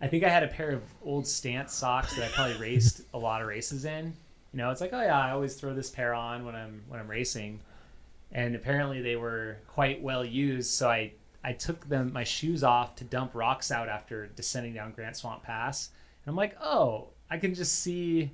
[0.00, 3.18] I think I had a pair of old Stance socks that I probably raced a
[3.18, 4.14] lot of races in.
[4.52, 7.00] You know, it's like, oh yeah, I always throw this pair on when I'm when
[7.00, 7.60] I'm racing,
[8.32, 10.70] and apparently they were quite well used.
[10.70, 11.12] So I
[11.44, 15.42] I took them my shoes off to dump rocks out after descending down Grant Swamp
[15.42, 15.90] Pass,
[16.24, 18.30] and I'm like, oh, I can just see,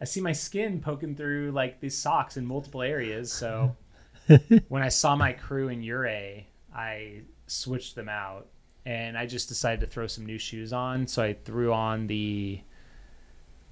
[0.00, 3.32] I see my skin poking through like these socks in multiple areas.
[3.32, 3.76] So
[4.68, 8.48] when I saw my crew in Ouray, I switched them out,
[8.84, 11.06] and I just decided to throw some new shoes on.
[11.06, 12.60] So I threw on the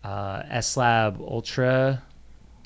[0.05, 2.03] uh, S Lab Ultra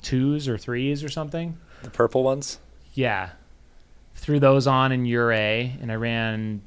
[0.01, 1.57] twos or threes or something.
[1.83, 2.59] The purple ones?
[2.93, 3.31] Yeah.
[4.15, 6.61] Threw those on in Ouray, and I ran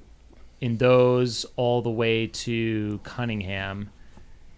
[0.60, 3.90] in those all the way to Cunningham.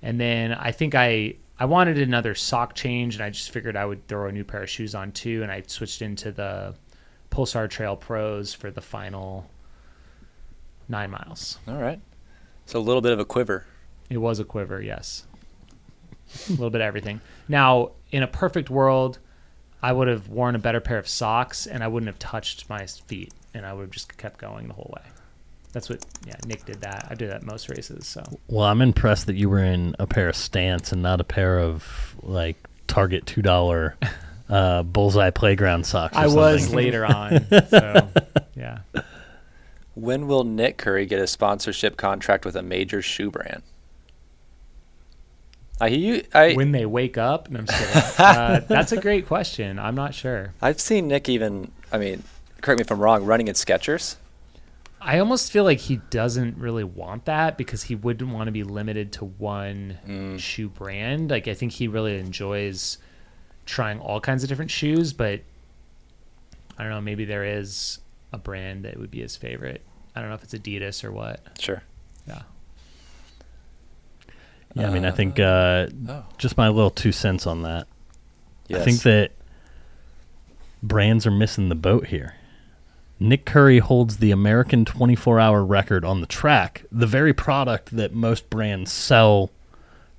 [0.02, 3.86] And then I think I I wanted another sock change, and I just figured I
[3.86, 5.44] would throw a new pair of shoes on too.
[5.44, 6.74] And I switched into the
[7.30, 9.48] Pulsar Trail Pros for the final
[10.88, 11.60] nine miles.
[11.68, 12.00] All right.
[12.66, 13.64] So a little bit of a quiver.
[14.10, 15.24] It was a quiver, yes.
[16.48, 17.20] a little bit of everything.
[17.46, 19.20] Now, in a perfect world,
[19.80, 22.86] I would have worn a better pair of socks and I wouldn't have touched my
[22.86, 25.08] feet and I would have just kept going the whole way.
[25.72, 27.08] That's what, yeah, Nick did that.
[27.10, 28.06] I did that most races.
[28.06, 31.24] So Well, I'm impressed that you were in a pair of Stance and not a
[31.24, 32.56] pair of like
[32.88, 33.96] Target two dollar
[34.50, 36.14] uh, bullseye playground socks.
[36.16, 37.46] or I was later on.
[37.70, 38.08] So,
[38.54, 38.80] yeah.
[39.94, 43.62] When will Nick Coury get a sponsorship contract with a major shoe brand?
[45.80, 48.02] I you I When they wake up, no, I'm just kidding.
[48.18, 49.78] Uh, that's a great question.
[49.78, 50.54] I'm not sure.
[50.62, 51.72] I've seen Nick even.
[51.90, 52.22] I mean,
[52.60, 53.24] correct me if I'm wrong.
[53.24, 54.16] Running in Skechers.
[55.04, 58.62] I almost feel like he doesn't really want that because he wouldn't want to be
[58.62, 60.38] limited to one Mm.
[60.38, 61.30] shoe brand.
[61.30, 62.98] Like I think he really enjoys
[63.66, 65.40] trying all kinds of different shoes, but
[66.78, 67.98] I don't know, maybe there is
[68.32, 69.82] a brand that would be his favorite.
[70.14, 71.40] I don't know if it's Adidas or what.
[71.60, 71.82] Sure.
[72.26, 72.42] Yeah.
[74.74, 76.24] Yeah, I mean, I think uh, Oh.
[76.38, 77.86] just my little two cents on that.
[78.68, 78.80] Yes.
[78.80, 79.32] I think that
[80.82, 82.34] brands are missing the boat here.
[83.22, 88.12] Nick Coury holds the American 24 hour record on the track, the very product that
[88.12, 89.50] most brands sell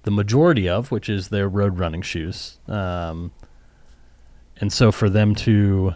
[0.04, 2.60] the majority of, which is their road running shoes.
[2.68, 3.32] Um,
[4.58, 5.96] and so for them to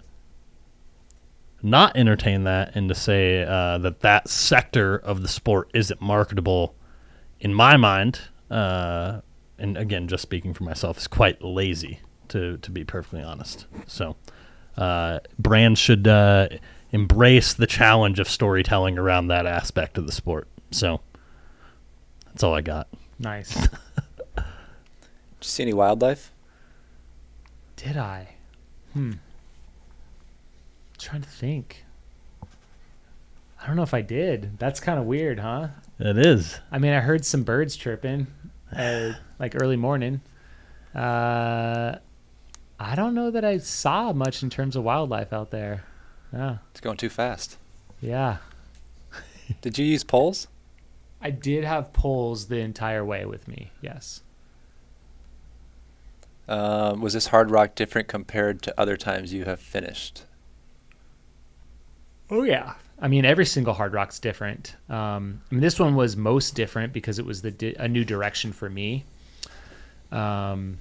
[1.61, 6.75] not entertain that and to say uh, that that sector of the sport isn't marketable,
[7.39, 9.21] in my mind, uh,
[9.57, 13.65] and again, just speaking for myself, is quite lazy to to be perfectly honest.
[13.85, 14.15] So,
[14.77, 16.49] uh, brands should uh,
[16.91, 20.47] embrace the challenge of storytelling around that aspect of the sport.
[20.71, 21.01] So,
[22.25, 22.87] that's all I got.
[23.19, 23.53] Nice.
[23.55, 23.67] Did
[24.37, 24.43] you
[25.41, 26.31] see any wildlife?
[27.75, 28.29] Did I?
[28.93, 29.13] Hmm.
[30.97, 31.85] trying to think.
[33.61, 34.57] I don't know if I did.
[34.59, 35.69] That's kind of weird, huh?
[35.99, 36.59] It is.
[36.71, 38.27] I mean, I heard some birds chirping,
[38.75, 40.21] uh, like early morning.
[40.95, 41.97] Uh,
[42.79, 45.83] I don't know that I saw much in terms of wildlife out there.
[46.33, 47.57] Yeah, It's going too fast.
[48.01, 48.37] yeah.
[49.61, 50.47] Did you use poles?
[51.21, 53.71] I did have poles the entire way with me.
[53.81, 54.21] Yes.
[56.47, 60.23] Um, was this hard rock different compared to other times you have finished?
[62.29, 62.73] Oh yeah.
[62.99, 64.75] I mean, every single hard rock's different.
[64.89, 68.03] Um, I mean, this one was most different because it was the di- a new
[68.03, 69.05] direction for me.
[70.11, 70.77] Um,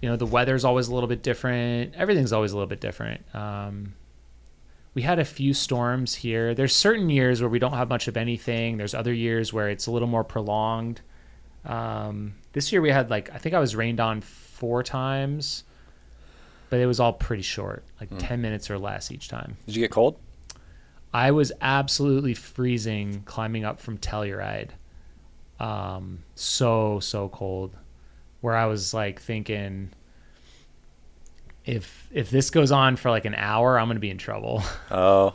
[0.00, 1.94] you know, the weather's always a little bit different.
[1.94, 3.22] Everything's always a little bit different.
[3.34, 3.94] Um,
[4.92, 6.54] we had a few storms here.
[6.54, 8.76] There's certain years where we don't have much of anything.
[8.76, 11.00] There's other years where it's a little more prolonged.
[11.64, 15.64] Um, this year we had like I think I was rained on four times,
[16.70, 18.18] but it was all pretty short, like Hmm.
[18.18, 19.56] ten minutes or less each time.
[19.66, 20.18] Did you get cold?
[21.12, 24.70] I was absolutely freezing climbing up from Telluride.
[25.58, 27.74] Um, so so cold,
[28.44, 29.90] where I was like thinking,
[31.64, 34.62] if if this goes on for like an hour, I'm gonna be in trouble.
[34.90, 35.34] Oh,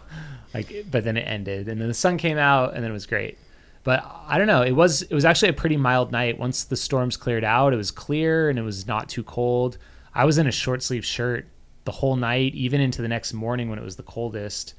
[0.53, 3.07] like, but then it ended, and then the sun came out, and then it was
[3.07, 3.37] great.
[3.83, 4.61] But I don't know.
[4.61, 6.37] It was it was actually a pretty mild night.
[6.37, 9.79] Once the storms cleared out, it was clear and it was not too cold.
[10.13, 11.47] I was in a short sleeve shirt
[11.85, 14.75] the whole night, even into the next morning when it was the coldest.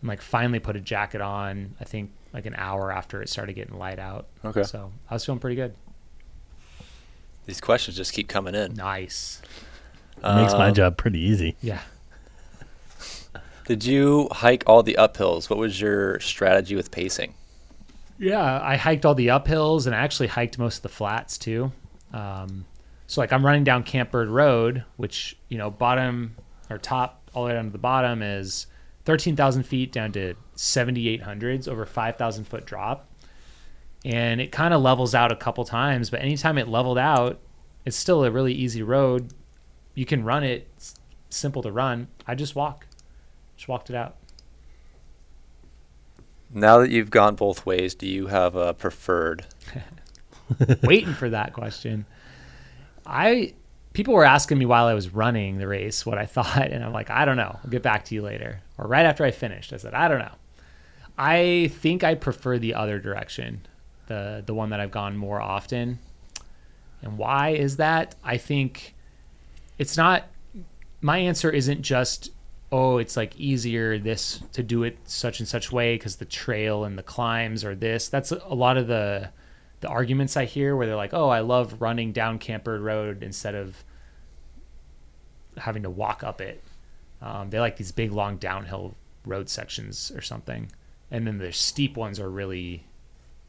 [0.00, 1.76] And like finally put a jacket on.
[1.80, 4.26] I think like an hour after it started getting light out.
[4.44, 4.64] okay.
[4.64, 5.74] So I was feeling pretty good.
[7.48, 8.74] These questions just keep coming in.
[8.74, 9.40] Nice.
[10.18, 11.56] It makes my Um, job pretty easy.
[11.62, 11.80] Yeah.
[13.66, 15.48] Did you hike all the uphills?
[15.48, 17.32] What was your strategy with pacing?
[18.18, 21.72] Yeah, I hiked all the uphills and I actually hiked most of the flats too.
[22.12, 22.66] Um,
[23.06, 26.36] so like I'm running down Camp Bird Road, which you know bottom
[26.68, 28.66] or top all the way down to the bottom is
[29.06, 33.08] 13,000 feet down to 7,800s over 5,000 foot drop,
[34.04, 36.10] and it kind of levels out a couple times.
[36.10, 37.38] But anytime it leveled out,
[37.84, 39.32] it's still a really easy road.
[39.94, 40.68] You can run it.
[40.76, 40.94] It's
[41.30, 42.08] simple to run.
[42.26, 42.86] I just walk,
[43.56, 44.16] just walked it out.
[46.52, 49.44] Now that you've gone both ways, do you have a preferred?
[50.82, 52.06] waiting for that question.
[53.04, 53.54] I
[53.92, 56.92] people were asking me while I was running the race what I thought, and I'm
[56.92, 57.58] like, I don't know.
[57.62, 58.60] I'll get back to you later.
[58.78, 60.34] Or right after I finished, I said, I don't know.
[61.18, 63.66] I think I prefer the other direction,
[64.08, 66.00] the the one that I've gone more often.
[67.02, 68.16] And why is that?
[68.24, 68.96] I think
[69.78, 70.24] it's not
[71.00, 72.30] my answer isn't just
[72.70, 76.84] oh it's like easier this to do it such and such way because the trail
[76.84, 79.30] and the climbs are this that's a lot of the
[79.80, 83.22] the arguments i hear where they're like oh i love running down Camp Bird road
[83.22, 83.84] instead of
[85.56, 86.62] having to walk up it
[87.22, 88.94] um, they like these big long downhill
[89.24, 90.70] road sections or something
[91.10, 92.84] and then the steep ones are really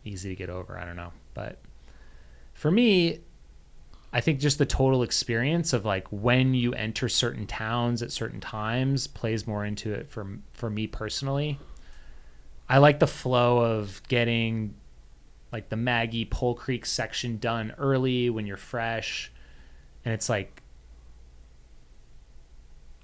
[0.05, 1.59] easy to get over i don't know but
[2.53, 3.19] for me
[4.11, 8.39] I think just the total experience of like when you enter certain towns at certain
[8.39, 11.59] times plays more into it for for me personally.
[12.67, 14.73] I like the flow of getting
[15.51, 19.31] like the Maggie Pole Creek section done early when you're fresh
[20.03, 20.63] and it's like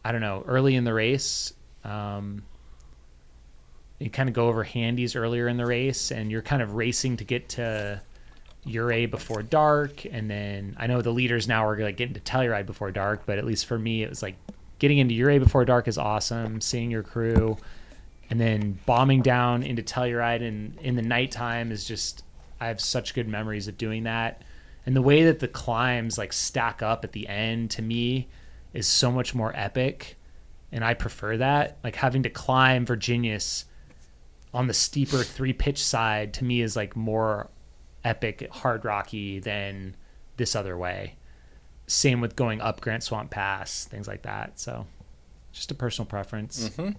[0.04, 1.54] I don't know, early in the race.
[1.84, 2.44] Um,
[4.00, 7.18] you kind of go over handies earlier in the race and you're kind of racing
[7.18, 8.02] to get to
[8.68, 12.66] Ouray before dark, and then I know the leaders now are like getting to Telluride
[12.66, 14.36] before dark, but at least for me, it was like
[14.80, 16.60] getting into Ouray before dark is awesome.
[16.62, 17.58] Seeing your crew,
[18.30, 22.24] and then bombing down into Telluride and in the nighttime is just
[22.60, 24.42] I have such good memories of doing that,
[24.86, 28.28] and the way that the climbs like stack up at the end to me
[28.74, 30.18] is so much more epic,
[30.72, 31.78] and I prefer that.
[31.84, 33.66] Like having to climb Virginius
[34.56, 37.50] on the steeper three pitch side to me is like more
[38.06, 39.96] epic hard rocky than
[40.38, 41.16] this other way.
[41.88, 44.58] Same with going up Grant Swamp Pass, things like that.
[44.60, 44.88] So,
[45.52, 46.70] just a personal preference.
[46.70, 46.92] Mm-hmm.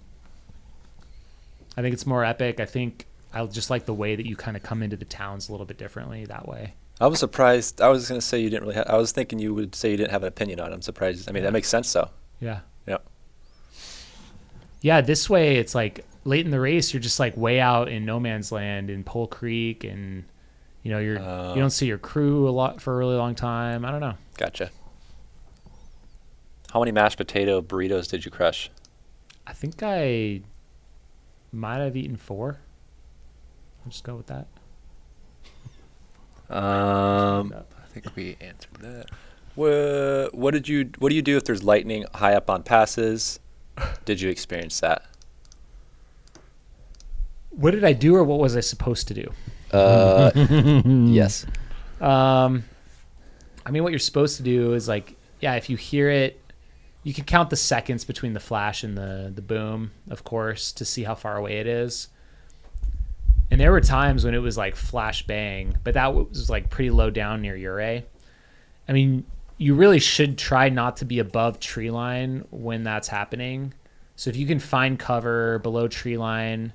[1.75, 2.59] I think it's more epic.
[2.59, 5.49] I think I just like the way that you kind of come into the towns
[5.49, 6.75] a little bit differently that way.
[7.01, 7.81] I was surprised.
[7.81, 8.75] I was going to say you didn't really.
[8.75, 10.75] Ha- I was thinking you would say you didn't have an opinion on it.
[10.75, 11.27] I'm surprised.
[11.27, 12.09] I mean, that makes sense though.
[12.39, 12.59] Yeah.
[12.87, 13.03] Yep.
[14.81, 18.05] Yeah, this way it's like late in the race, you're just like way out in
[18.05, 20.25] no man's land in Pole Creek, and
[20.83, 21.53] you know you're Uh.
[21.53, 23.85] you don't see your crew a lot for a really long time.
[23.85, 24.15] I don't know.
[24.37, 24.69] Gotcha.
[26.71, 28.69] How many mashed potato burritos did you crush?
[29.47, 30.41] I think I
[31.51, 32.59] might have eaten four.
[33.85, 34.47] I'll just go with that.
[36.49, 39.07] Um, I think we answered that.
[39.55, 43.39] What, what did you What do you do if there's lightning high up on passes?
[44.05, 45.03] Did you experience that?
[47.57, 49.31] What did I do, or what was I supposed to do?
[49.71, 50.31] Uh,
[50.85, 51.45] yes.
[51.99, 52.63] Um,
[53.65, 56.39] I mean, what you're supposed to do is like, yeah, if you hear it,
[57.03, 60.85] you can count the seconds between the flash and the the boom, of course, to
[60.85, 62.07] see how far away it is.
[63.49, 66.91] And there were times when it was like flash bang, but that was like pretty
[66.91, 68.05] low down near Ouray.
[68.87, 69.25] I mean,
[69.57, 73.73] you really should try not to be above tree line when that's happening.
[74.15, 76.73] So if you can find cover below tree line,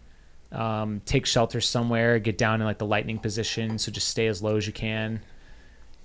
[0.53, 3.79] um, take shelter somewhere, get down in like the lightning position.
[3.79, 5.21] So just stay as low as you can.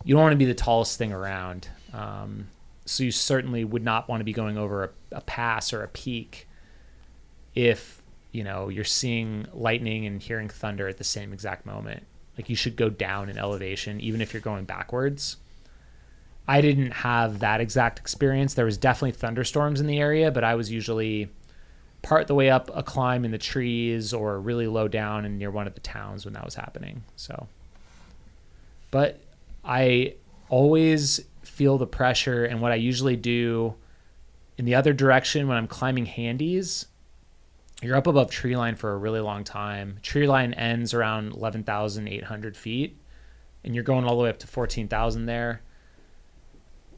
[0.03, 1.67] You don't want to be the tallest thing around.
[1.93, 2.47] Um,
[2.85, 5.87] so you certainly would not want to be going over a, a pass or a
[5.89, 6.47] peak
[7.53, 12.03] if you know you're seeing lightning and hearing thunder at the same exact moment.
[12.37, 15.37] Like you should go down in elevation, even if you're going backwards.
[16.47, 18.53] I didn't have that exact experience.
[18.53, 21.29] There was definitely thunderstorms in the area, but I was usually
[22.07, 25.51] part the way up a climb in the trees or really low down and near
[25.51, 27.03] one of the towns when that was happening.
[27.17, 27.47] So,
[28.91, 29.19] but
[29.65, 30.15] I
[30.47, 33.75] always feel the pressure, and what I usually do
[34.57, 36.85] in the other direction when I'm climbing handies,
[37.81, 39.99] you're up above tree line for a really long time.
[40.01, 42.97] Tree line ends around 11,800 feet,
[43.65, 45.61] and you're going all the way up to 14,000 there.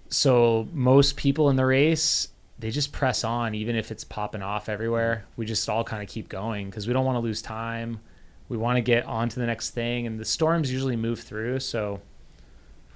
[0.10, 2.28] So most people in the race,
[2.60, 5.26] they just press on, even if it's popping off everywhere.
[5.38, 8.02] We just all kind of keep going because we don't want to lose time.
[8.50, 11.62] We want to get on to the next thing, and the storms usually move through.
[11.62, 12.02] So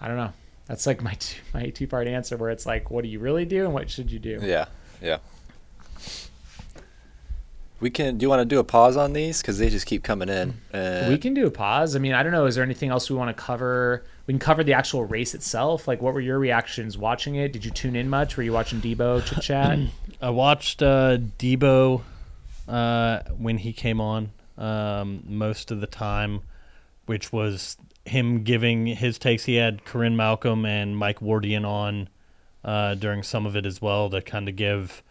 [0.02, 0.34] I don't know.
[0.68, 3.46] That's like my two, my two part answer, where it's like, what do you really
[3.46, 4.40] do, and what should you do?
[4.42, 4.66] Yeah.
[5.02, 5.20] Yeah.
[7.80, 8.18] We can.
[8.18, 10.54] Do you want to do a pause on these because they just keep coming in?
[10.74, 11.96] Uh, we can do a pause.
[11.96, 12.46] I mean, I don't know.
[12.46, 14.06] Is there anything else we want to cover?
[14.26, 15.88] We can cover the actual race itself.
[15.88, 17.52] Like, what were your reactions watching it?
[17.52, 18.38] Did you tune in much?
[18.38, 19.80] Were you watching Debo chit chat?
[20.22, 22.02] I watched uh, Debo
[22.68, 26.42] uh, when he came on um, most of the time,
[27.06, 29.46] which was him giving his takes.
[29.46, 32.10] He had Corinne Malcolm and Mike Wardian on
[32.64, 35.04] uh, during some of it as well to kind of give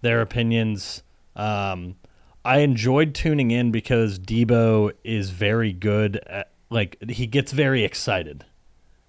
[0.00, 1.02] their opinions.
[1.34, 1.96] Um,
[2.44, 8.44] I enjoyed tuning in because Debo is very good at like he gets very excited,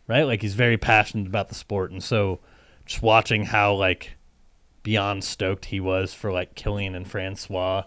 [0.07, 0.23] right?
[0.23, 2.39] Like he's very passionate about the sport, and so
[2.85, 4.15] just watching how like
[4.83, 7.83] beyond stoked he was for like Kilian and Francois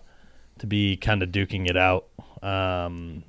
[0.59, 2.07] to be kind of duking it out
[2.43, 3.25] um,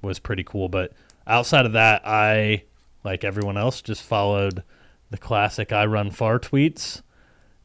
[0.00, 0.68] was pretty cool.
[0.68, 0.92] But
[1.26, 2.62] outside of that, I
[3.04, 4.62] like everyone else just followed
[5.10, 7.02] the classic I run far tweets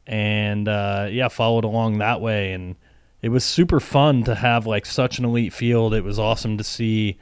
[0.06, 2.52] and uh, yeah, followed along that way.
[2.52, 2.76] And
[3.20, 5.94] it was super fun to have like such an elite field.
[5.94, 7.18] It was awesome to see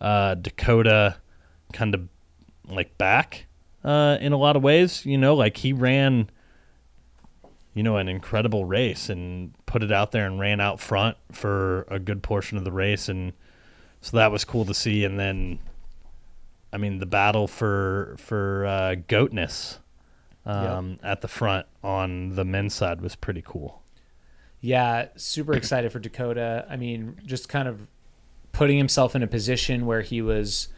[0.00, 1.16] uh, Dakota
[1.72, 2.08] kind of
[2.68, 3.46] like back
[3.82, 5.04] uh, in a lot of ways.
[5.04, 6.30] You know, like he ran,
[7.74, 11.82] you know, an incredible race and put it out there and ran out front for
[11.88, 13.08] a good portion of the race.
[13.08, 13.32] And
[14.00, 15.04] so that was cool to see.
[15.04, 15.58] And then,
[16.72, 19.78] I mean, the battle for for uh, goatness
[20.46, 23.82] um, at the front on the men's side was pretty cool.
[24.60, 26.66] Yeah, super excited for Dakota.
[26.70, 27.86] I mean, just kind of
[28.52, 30.68] putting himself in a position where he was,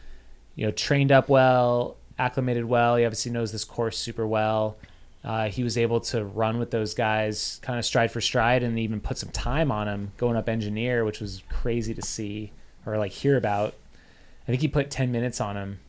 [0.57, 2.97] you know, trained up well, acclimated well.
[2.97, 4.75] He obviously knows this course super well.
[5.23, 8.77] Uh, he was able to run with those guys kind of stride for stride and
[8.79, 12.51] even put some time on him going up engineer, which was crazy to see
[12.85, 13.75] or like hear about.
[14.47, 15.79] I think he put 10 minutes on him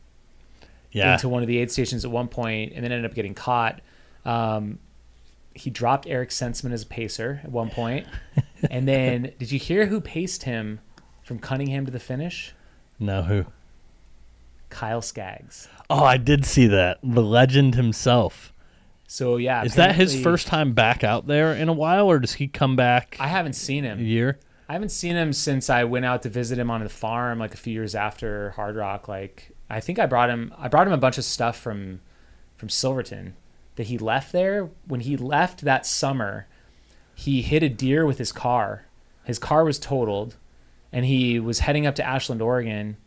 [0.91, 3.33] Yeah, into one of the aid stations at one point and then ended up getting
[3.33, 3.81] caught.
[4.25, 4.79] Um,
[5.55, 8.05] he dropped Eric Senseman as a pacer at one point.
[8.69, 10.79] and then did you hear who paced him
[11.23, 12.53] from Cunningham to the finish?
[12.99, 13.45] no who?
[14.69, 15.67] Kyle Skaggs.
[15.89, 16.99] Oh, I did see that.
[17.03, 18.53] The legend himself.
[19.07, 22.33] So yeah, Is that his first time back out there in a while, or does
[22.33, 23.99] he come back I haven't seen a him.
[24.05, 24.39] year?
[24.67, 27.55] I haven't seen him since I went out to visit him on the farm like
[27.55, 29.07] a few years after Hard Rock.
[29.07, 30.53] Like I think I brought him.
[30.59, 32.01] I brought him a bunch of stuff from
[32.55, 33.35] from Silverton
[33.77, 34.69] that he left there.
[34.87, 36.45] When he left that summer,
[37.15, 38.85] he hit a deer with his car.
[39.23, 40.35] His car was totaled,
[40.93, 42.97] and he was heading up to Ashland, Oregon.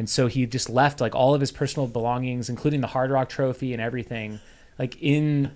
[0.00, 3.28] And so he just left like all of his personal belongings, including the Hard Rock
[3.28, 4.40] Trophy and everything,
[4.78, 5.52] like in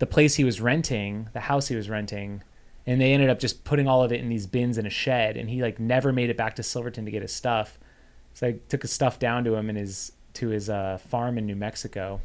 [0.00, 2.42] the place he was renting, the house he was renting.
[2.84, 5.36] And they ended up just putting all of it in these bins in a shed.
[5.36, 7.78] And he like never made it back to Silverton to get his stuff.
[8.34, 11.46] So I took his stuff down to him in his to his uh, farm in
[11.46, 12.20] New Mexico.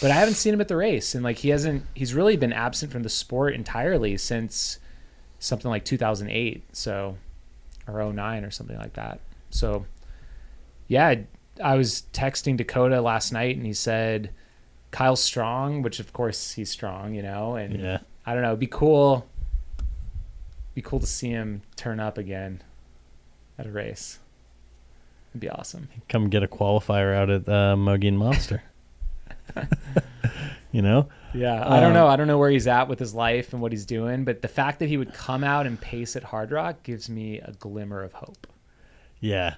[0.00, 1.86] But I haven't seen him at the race, and like he hasn't.
[1.92, 4.78] He's really been absent from the sport entirely since
[5.40, 7.16] something like 2008, so
[7.88, 9.18] or 09 or something like that.
[9.50, 9.86] So
[10.90, 11.24] yeah, I,
[11.62, 14.30] I was texting Dakota last night, and he said
[14.90, 17.98] Kyle's strong, which of course he's strong, you know, and Yeah.
[18.26, 19.24] I don't know, it'd be cool.
[20.74, 22.62] Be cool to see him turn up again
[23.58, 24.18] at a race.
[25.30, 25.88] It'd be awesome.
[26.08, 28.62] Come get a qualifier out at uh, Mogollon Monster.
[30.72, 31.08] you know?
[31.34, 32.06] Yeah, I don't Um, know.
[32.08, 34.48] I don't know where he's at with his life and what he's doing, but the
[34.48, 38.02] fact that he would come out and pace at Hard Rock gives me a glimmer
[38.02, 38.46] of hope.
[39.20, 39.54] Yeah.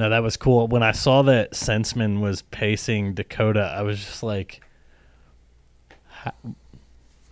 [0.00, 0.66] No, that was cool.
[0.66, 4.62] When I saw that Senseman was pacing Dakota, I was just like,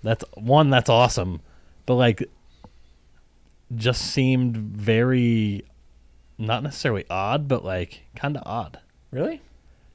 [0.03, 1.41] that's one, that's awesome.
[1.87, 2.29] But like,
[3.75, 5.65] just seemed very,
[6.37, 8.81] not necessarily odd, but like kind of odd.
[9.11, 9.41] Really?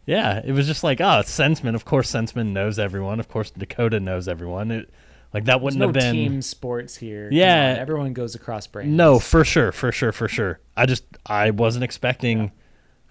[0.08, 1.76] Yeah, it was just like, oh, it's Senseman.
[1.76, 3.20] Of course, Senseman knows everyone.
[3.20, 4.72] Of course, Dakota knows everyone.
[4.72, 4.90] It,
[5.32, 6.16] like that wouldn't no have been.
[6.16, 7.30] team sports here.
[7.32, 7.74] Yeah.
[7.74, 8.92] on, everyone goes across brands.
[8.92, 10.60] No, for sure, for sure, for sure.
[10.76, 12.52] I just I wasn't expecting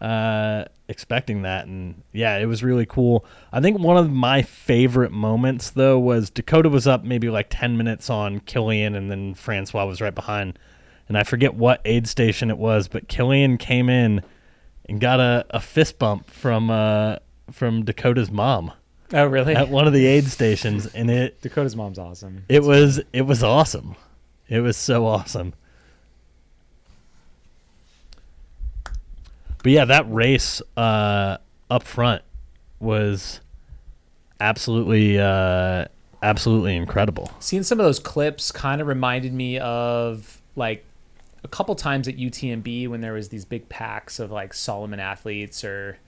[0.03, 3.25] uh expecting that and yeah, it was really cool.
[3.53, 7.77] I think one of my favorite moments though was Dakota was up maybe like 10
[7.79, 10.59] minutes on Kilian and then Francois was right behind.
[11.09, 14.23] And I forget what aid station it was, but Kilian came in
[14.89, 17.17] and got a, a fist bump from uh
[17.51, 18.73] from Dakota's mom
[19.15, 19.55] Oh, really?
[19.55, 22.45] at one of the aid stations and it Dakota's mom's awesome.
[22.49, 23.95] it was it was awesome.
[24.49, 25.55] It was so awesome.
[29.63, 31.39] But yeah, that race uh,
[31.71, 32.23] up front
[32.81, 33.41] was
[34.41, 35.87] absolutely uh,
[36.23, 37.31] absolutely incredible.
[37.39, 40.85] Seeing some of those clips kind of reminded me of like
[41.45, 45.65] a couple times at UTMB when there was these big packs of like Salomon athletes
[45.65, 45.99] or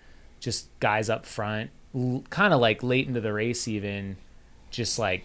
[0.41, 1.71] just guys up front,
[2.31, 4.17] kind of like late into the race even,
[4.71, 5.25] just like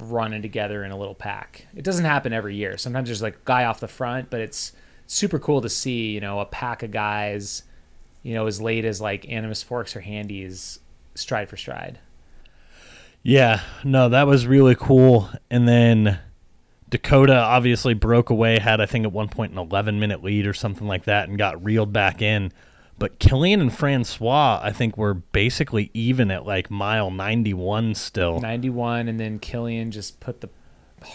[0.00, 1.66] running together in a little pack.
[1.74, 2.76] It doesn't happen every year.
[2.76, 4.72] Sometimes there's like a guy off the front, but it's
[5.10, 7.64] super cool to see, you know, a pack of guys,
[8.22, 10.78] you know, as late as like Animas Forks or Handies
[11.16, 11.98] stride for stride.
[13.22, 15.28] Yeah, no, that was really cool.
[15.50, 16.20] And then
[16.88, 20.54] Dakota obviously broke away, had I think at one point an 11 minute lead or
[20.54, 22.52] something like that, and got reeled back in.
[22.98, 28.38] But Kilian and Francois, I think, were basically even at like mile 91 still.
[28.40, 30.50] 91 and then Kilian just put the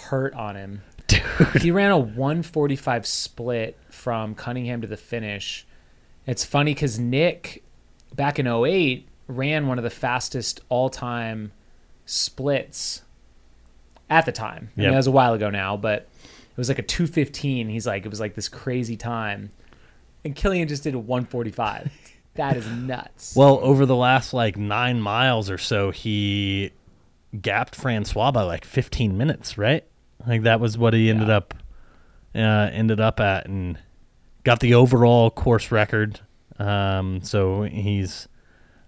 [0.10, 0.82] hurt on him.
[1.08, 1.22] Dude.
[1.62, 5.66] He ran a 145 split from Cunningham to the finish.
[6.26, 7.64] It's funny cuz Nick
[8.16, 11.52] back in 08 ran one of the fastest all-time
[12.06, 13.04] splits
[14.10, 14.70] at the time.
[14.78, 17.70] I mean, that was a while ago now, but it was like a 215.
[17.70, 19.52] He's like it was like this crazy time.
[20.24, 21.92] And Kilian just did a 145.
[22.36, 23.36] that is nuts.
[23.36, 26.72] Well, over the last like nine miles or so, he
[27.42, 29.86] gapped Francois by like 15 minutes, right?
[30.26, 31.38] Like that was what he ended Yeah.
[31.38, 31.54] up
[32.36, 33.78] uh, ended up at, and
[34.44, 36.20] got the overall course record.
[36.60, 38.28] Um, so he's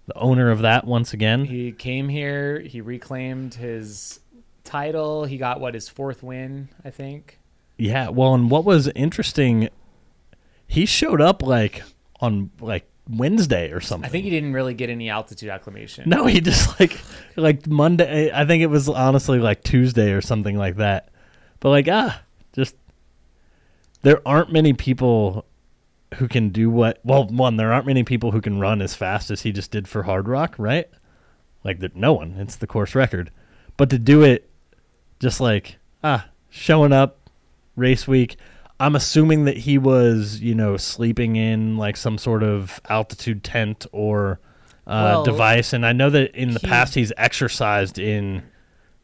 [0.06, 1.44] the owner of that once again.
[1.46, 2.60] He came here.
[2.60, 4.20] He reclaimed his
[4.64, 5.24] title.
[5.24, 7.38] He got what his fourth win, I think.
[7.78, 8.08] Yeah.
[8.10, 9.70] Well, and what was interesting,
[10.66, 11.82] he showed up like
[12.20, 14.06] on like Wednesday or something.
[14.06, 16.08] I think he didn't really get any altitude acclimation.
[16.10, 17.00] No, he just like
[17.36, 18.30] like Monday.
[18.30, 21.08] I think it was honestly like Tuesday or something like that.
[21.60, 22.76] But like ah, just
[24.02, 25.44] there aren't many people
[26.14, 27.00] who can do what.
[27.04, 29.88] Well, one, there aren't many people who can run as fast as he just did
[29.88, 30.88] for Hard Rock, right?
[31.64, 32.36] Like that, no one.
[32.38, 33.30] It's the course record.
[33.76, 34.48] But to do it,
[35.20, 37.30] just like ah, showing up
[37.76, 38.36] race week.
[38.80, 43.86] I'm assuming that he was, you know, sleeping in like some sort of altitude tent
[43.90, 44.38] or
[44.86, 48.44] uh, Well, device, and I know that in the he- past he's exercised in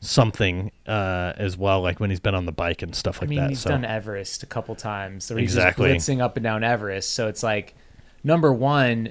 [0.05, 3.30] something uh, as well, like when he's been on the bike and stuff like I
[3.30, 3.50] mean, that.
[3.50, 5.24] he's so done Everest a couple times.
[5.24, 5.92] So he's Exactly.
[5.92, 7.12] just blitzing up and down Everest.
[7.14, 7.74] So it's like,
[8.22, 9.11] number one,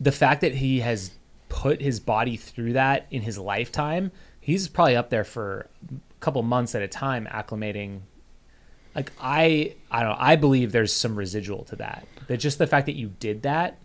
[0.00, 1.12] the fact that he has
[1.48, 6.42] put his body through that in his lifetime, he's probably up there for a couple
[6.42, 8.00] months at a time acclimating.
[8.94, 10.16] Like I, I don't know.
[10.18, 12.06] I believe there's some residual to that.
[12.28, 13.78] That just the fact that you did that,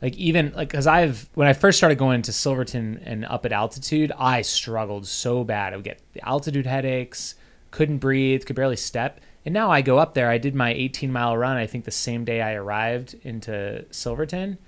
[0.00, 3.52] like even like because I've when I first started going to Silverton and up at
[3.52, 5.72] altitude, I struggled so bad.
[5.72, 7.34] I would get the altitude headaches,
[7.70, 9.20] couldn't breathe, could barely step.
[9.44, 10.30] And now I go up there.
[10.30, 11.56] I did my 18 mile run.
[11.56, 14.58] I think the same day I arrived into Silverton,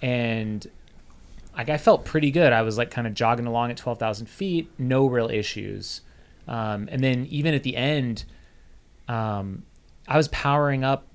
[0.00, 0.66] and
[1.56, 2.52] like I felt pretty good.
[2.52, 6.00] I was like kind of jogging along at 12,000 feet, no real issues.
[6.48, 8.24] Um, and then even at the end,
[9.08, 9.64] um,
[10.06, 11.06] I was powering up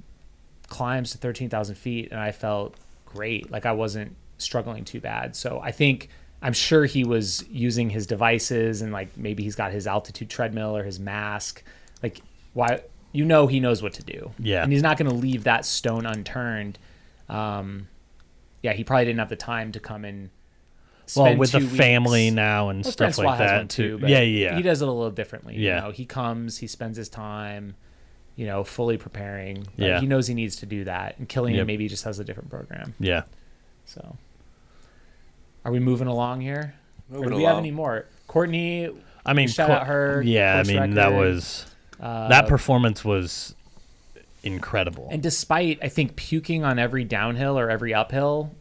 [0.68, 2.76] climbs to 13,000 feet, and I felt
[3.14, 3.52] great.
[3.52, 5.36] Like I wasn't struggling too bad.
[5.36, 6.10] So I think
[6.42, 10.76] I'm sure he was using his devices and like maybe he's got his altitude treadmill
[10.76, 11.64] or his mask.
[12.02, 12.22] Like
[12.54, 12.82] why
[13.14, 14.32] you know he knows what to do.
[14.40, 14.64] Yeah.
[14.64, 16.80] And he's not going to leave that stone unturned.
[17.30, 17.88] Um,
[18.62, 20.30] yeah, he probably didn't have the time to come and
[21.16, 24.00] Well, with the two family now and Well, stuff Francois like that too.
[24.04, 24.56] yeah, yeah.
[24.56, 25.58] He does it a little differently.
[25.58, 25.76] Yeah.
[25.78, 27.76] You know, he comes, he spends his time,
[28.36, 29.68] you know, fully preparing.
[29.78, 30.00] But Yeah.
[30.00, 31.18] He knows he needs to do that.
[31.20, 31.68] And Kilian Yep.
[31.68, 32.94] maybe just has a different program.
[33.00, 33.24] Yeah.
[33.86, 34.16] So,
[35.66, 36.76] are we moving along here?
[37.10, 38.06] Moving or do we have any more?
[38.28, 38.90] Courtney,
[39.26, 40.22] I mean, shout Cor- out her.
[40.26, 41.66] Yeah, I course mean that was
[42.00, 43.54] uh, that performance was
[44.44, 45.08] incredible.
[45.12, 48.56] And despite, I think, puking on every downhill or every uphill,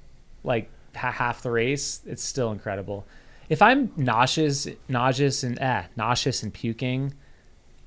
[0.45, 3.07] like ha- half the race, it's still incredible.
[3.49, 7.14] If I'm nauseous, nauseous and eh, nauseous and puking,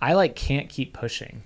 [0.02, 1.44] I like can't keep pushing.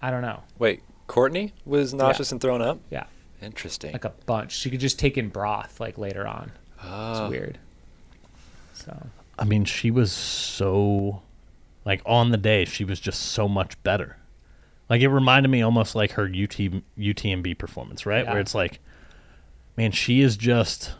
[0.00, 2.78] I don't know, Wait, Courtney was nauseous and thrown up.
[2.90, 3.04] Yeah.
[3.40, 3.92] Interesting.
[3.92, 4.52] like a bunch.
[4.52, 6.50] She could just take in broth like later on.
[6.76, 7.28] It's Ah.
[7.28, 7.58] weird.
[8.74, 9.06] So
[9.38, 11.22] I mean, she was so
[11.84, 14.16] like on the day, she was just so much better.
[14.90, 16.56] Like it reminded me almost like her UT
[16.98, 18.24] UTMB performance, right?
[18.24, 18.32] Yeah.
[18.32, 18.80] Where it's like,
[19.76, 20.92] man, she is just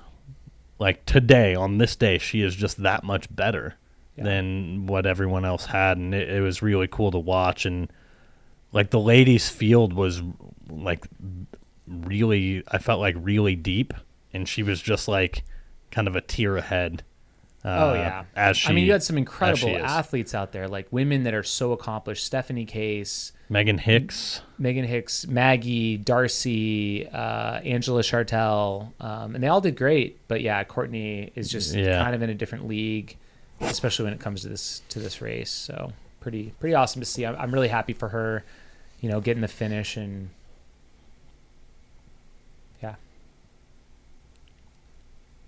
[0.78, 3.74] like today on this day, she is just that much better
[4.16, 4.24] Yeah.
[4.24, 7.66] than what everyone else had, and it, it was really cool to watch.
[7.66, 7.90] And
[8.72, 10.22] like the ladies' field was
[10.68, 11.06] like
[11.86, 13.94] really, I felt like really deep,
[14.32, 15.44] and she was just like
[15.90, 17.02] kind of a tier ahead.
[17.64, 18.68] Uh, Oh yeah, as she.
[18.68, 22.24] I mean, you had some incredible athletes out there, like women that are so accomplished.
[22.24, 24.42] Stephanie Case, Meghan Hicks.
[24.60, 30.20] Meghan Hicks, Maggie, Darcy, uh, Angela Shartel, um, and they all did great.
[30.28, 32.00] But yeah, Courtney is just Yeah.
[32.02, 33.16] kind of in a different league,
[33.60, 35.50] especially when it comes to this to this race.
[35.50, 37.26] So pretty pretty awesome to see.
[37.26, 38.44] I'm, I'm really happy for her,
[39.00, 40.30] you know, getting the finish and
[42.82, 42.94] yeah,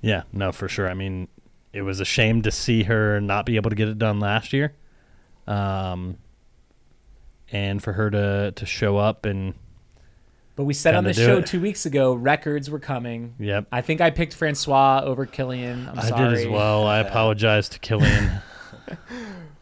[0.02, 0.88] Yeah, no, for sure.
[0.88, 1.28] I mean,
[1.72, 4.52] it was a shame to see her not be able to get it done last
[4.52, 4.72] year,
[5.46, 6.16] um,
[7.52, 9.54] and for her to to show up and
[10.56, 11.46] But we said on the show it.
[11.46, 13.34] two weeks ago, records were coming.
[13.38, 15.88] yep, I think I picked Francois over Kilian.
[15.88, 16.34] I'm I sorry.
[16.34, 16.86] did as well.
[16.86, 18.42] I apologize to Kilian.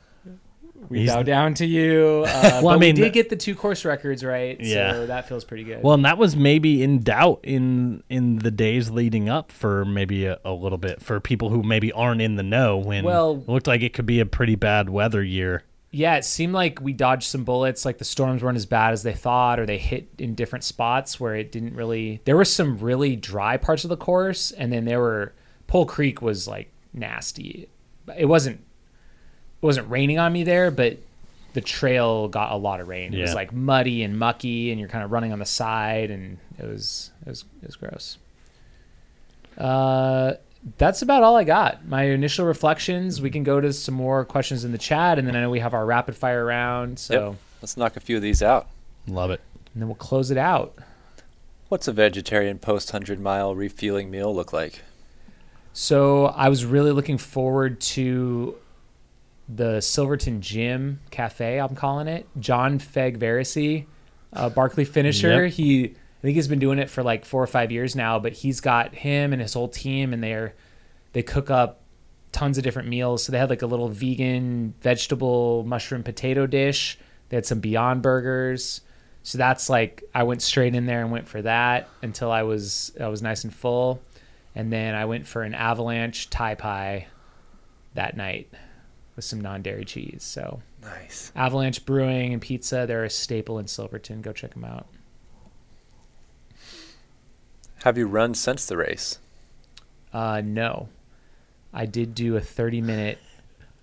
[0.89, 2.25] We He's- bow down to you.
[2.27, 4.93] Uh, Well, I mean- we did get the two course records right, Yeah.
[4.93, 5.83] so that feels pretty good.
[5.83, 10.25] well, and that was maybe in doubt in in the days leading up for maybe
[10.27, 13.51] a, a little bit for people who maybe aren't in the know when Well- it
[13.51, 15.65] looked like it could be a pretty bad weather year.
[15.91, 17.85] yeah, it seemed like we dodged some bullets.
[17.87, 21.19] Like the storms weren't as bad as they thought, or they hit in different spots
[21.19, 22.21] where it didn't really.
[22.25, 25.33] There were some really dry parts of the course, and then there were
[25.67, 27.69] Pole Creek was like nasty.
[28.17, 28.61] It wasn't
[29.61, 30.99] wasn't raining on me there, but
[31.55, 33.13] the trail got a lot of rain.
[33.15, 33.35] It was Yeah.
[33.37, 37.11] like muddy and mucky, and you're kind of running on the side, and it was
[37.27, 38.19] it was it was gross.
[39.57, 40.35] Uh,
[40.77, 41.87] that's about all I got.
[41.87, 43.21] My initial reflections.
[43.21, 45.61] We can go to some more questions in the chat, and then I know we
[45.61, 46.99] have our rapid fire round.
[46.99, 47.37] So, Yep.
[47.63, 48.69] Let's knock a few of these out.
[49.07, 49.41] Love it.
[49.75, 50.75] and then we'll close it out.
[51.69, 54.83] What's a vegetarian post hundred mile refueling meal look like?
[55.73, 58.57] So I was really looking forward to
[59.49, 61.59] the Silverton Gym Cafe.
[61.59, 63.87] I'm calling it John Fegyveresi,
[64.33, 65.45] uh, Barkley finisher.
[65.45, 65.53] Yep.
[65.55, 68.19] He, I think he's been doing it for like four or five years now.
[68.19, 70.55] But he's got him and his whole team, and they're
[71.13, 71.81] they cook up
[72.33, 73.25] tons of different meals.
[73.25, 76.99] So they had like a little vegan vegetable mushroom potato dish.
[77.31, 78.83] They had some Beyond Burgers.
[79.23, 82.93] So that's like I went straight in there and went for that until I was
[83.01, 84.03] I was nice and full,
[84.55, 87.07] and then I went for an avalanche Thai pie
[87.95, 88.49] that night
[89.19, 90.23] with some non-dairy cheese.
[90.23, 91.33] So Nice.
[91.35, 94.23] Avalanche Brewing and Pizza, they're a staple in Silverton.
[94.23, 94.87] Go check them out.
[97.83, 99.19] Have you run since the race?
[100.13, 100.89] Uh, no,
[101.75, 103.19] I did do a 30-minute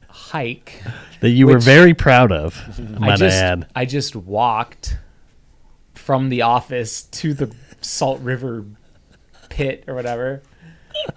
[0.08, 0.82] hike.
[1.20, 2.62] That you were very proud of.
[2.80, 3.68] I Might I just add.
[3.76, 4.98] I just walked
[5.96, 8.66] from the office to the Salt River
[9.50, 10.44] pit or whatever.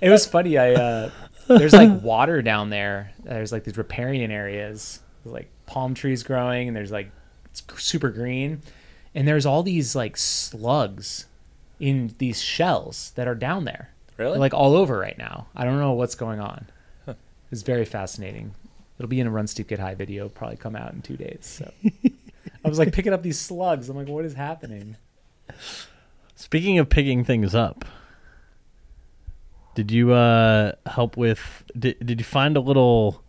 [0.00, 0.58] It was funny.
[0.58, 1.10] I uh,
[1.48, 3.12] there's like water down there.
[3.24, 7.10] There's like these riparian areas, There's, like palm trees growing, and there's like
[7.46, 8.62] it's super green,
[9.14, 11.26] and there's all these like slugs,
[11.80, 13.90] in these shells that are down there.
[14.16, 14.32] Really?
[14.32, 15.46] They're like all over right now.
[15.54, 16.66] I don't know what's going on.
[17.50, 18.54] It's very fascinating.
[18.98, 21.38] It'll be in a Run Steep Get High video, probably come out in two days.
[21.42, 21.72] So
[22.64, 23.88] I was like picking up these slugs.
[23.88, 24.96] I'm like, what is happening?
[26.34, 27.84] Speaking of picking things up,
[29.78, 31.62] did you uh, help with?
[31.78, 33.22] Did, did you find a little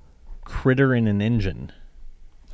[0.46, 1.72] critter in an engine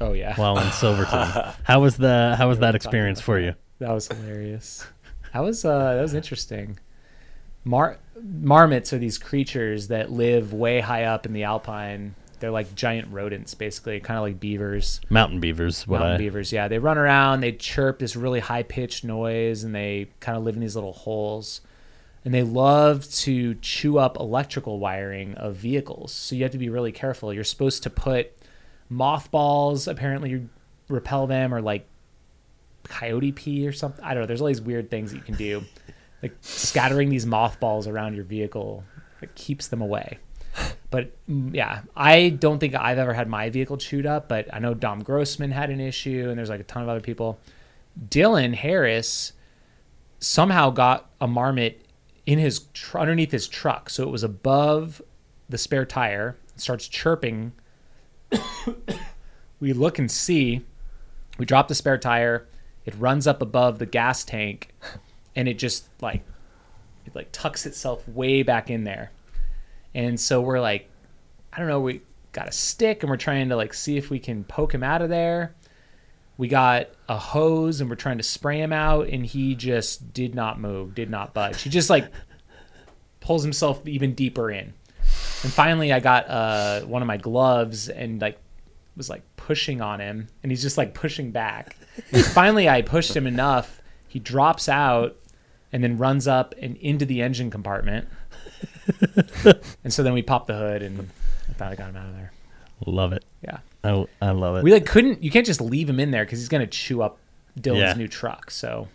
[0.02, 1.54] Oh yeah, while in Silverton?
[1.64, 3.54] how was the How was that experience for you?
[3.80, 4.86] that was hilarious.
[5.34, 6.78] That was uh, that was interesting.
[7.64, 12.16] Mar- marmots are these creatures that live way high up in the alpine.
[12.41, 15.00] They're like giant rodents, basically, kind of like beavers.
[15.10, 15.88] Mountain beavers.
[15.88, 16.68] What Mountain I beavers, yeah.
[16.68, 20.56] They run around, they chirp this really high pitched noise, and they kind of live
[20.56, 21.62] in these little holes.
[22.26, 26.11] And they love to chew up electrical wiring of vehicles.
[26.11, 27.32] So you have to be really careful.
[27.32, 28.36] You're supposed to put
[28.89, 30.49] mothballs, apparently you
[30.89, 31.88] repel them, or like
[32.84, 34.03] coyote pee or something.
[34.03, 34.28] I don't know.
[34.28, 35.63] There's all these weird things that you can do.
[36.23, 38.84] like scattering these mothballs around your vehicle
[39.21, 40.19] it keeps them away.
[40.89, 44.59] But mm, yeah, I don't think I've ever had my vehicle chewed up, but I
[44.59, 47.39] know Dom Grossman had an issue, and there's like a ton of other people.
[48.09, 49.34] Dylan Harris
[50.19, 51.84] somehow got a marmot
[52.26, 55.01] in his tr- underneath his truck, so it was above
[55.49, 56.38] the spare tire.
[56.53, 57.53] It starts chirping.
[59.59, 60.65] we look and see.
[61.38, 62.47] We drop the spare tire.
[62.86, 64.69] It runs up above the gas tank,
[65.36, 66.23] and it just like
[67.05, 69.11] it like tucks itself way back in there.
[69.93, 70.89] And so we're like,
[71.53, 72.01] I don't know, we
[72.32, 75.01] got a stick and we're trying to like see if we can poke him out
[75.01, 75.55] of there.
[76.38, 80.36] We got a hose and we're trying to spray him out, and he just did
[80.36, 81.61] not move, did not budge.
[81.61, 82.11] He just like
[83.19, 84.73] pulls himself even deeper in.
[85.43, 88.39] And finally, I got uh, one of my gloves and like
[88.97, 91.77] was like pushing on him, and he's just like pushing back.
[92.11, 93.81] And finally, I pushed him enough.
[94.07, 95.17] He drops out
[95.71, 98.07] and then runs up and into the engine compartment.
[99.83, 101.09] and so then we popped the hood and
[101.49, 102.31] I finally got him out of there.
[102.86, 103.23] Love it.
[103.43, 103.59] Yeah.
[103.84, 104.63] I, I love it.
[104.63, 105.23] We like couldn't.
[105.23, 107.17] You can't just leave him in there because he's gonna chew up
[107.59, 107.93] Dylan's Yeah.
[107.93, 108.49] new truck.
[108.51, 108.88] So,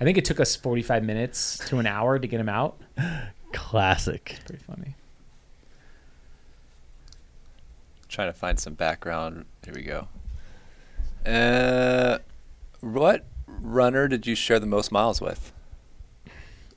[0.00, 2.76] I think it took us forty five minutes to an hour to get him out.
[3.52, 4.36] Classic.
[4.46, 4.94] Pretty funny.
[8.08, 9.46] Trying to find some background.
[9.64, 10.08] Here we go.
[11.24, 12.18] Uh,
[12.80, 15.52] what runner did you share the most miles with?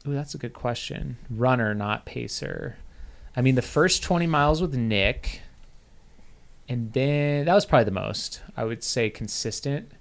[0.07, 1.17] Ooh, that's a good question.
[1.29, 2.77] Runner, not pacer.
[3.35, 5.41] I mean, the first twenty miles with Nick,
[6.69, 8.41] and then that was probably the most.
[8.55, 9.91] I would say consistent.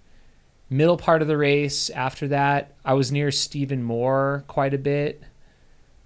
[0.69, 1.89] Middle part of the race.
[1.89, 5.23] After that, I was near Stephen Moore quite a bit.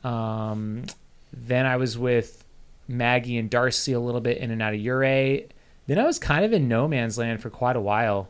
[0.04, 0.84] Um,
[1.32, 2.44] then I was with
[2.86, 5.48] Maggie and Darcy a little bit in and out of Ouray.
[5.88, 8.28] Then I was kind of in no man's land for quite a while.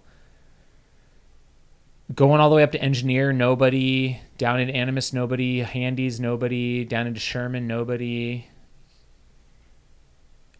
[2.14, 4.20] Going all the way up to Engineer, nobody.
[4.38, 5.60] Down in Animas, nobody.
[5.60, 6.84] Handies, nobody.
[6.86, 8.46] Down into Sherman, nobody.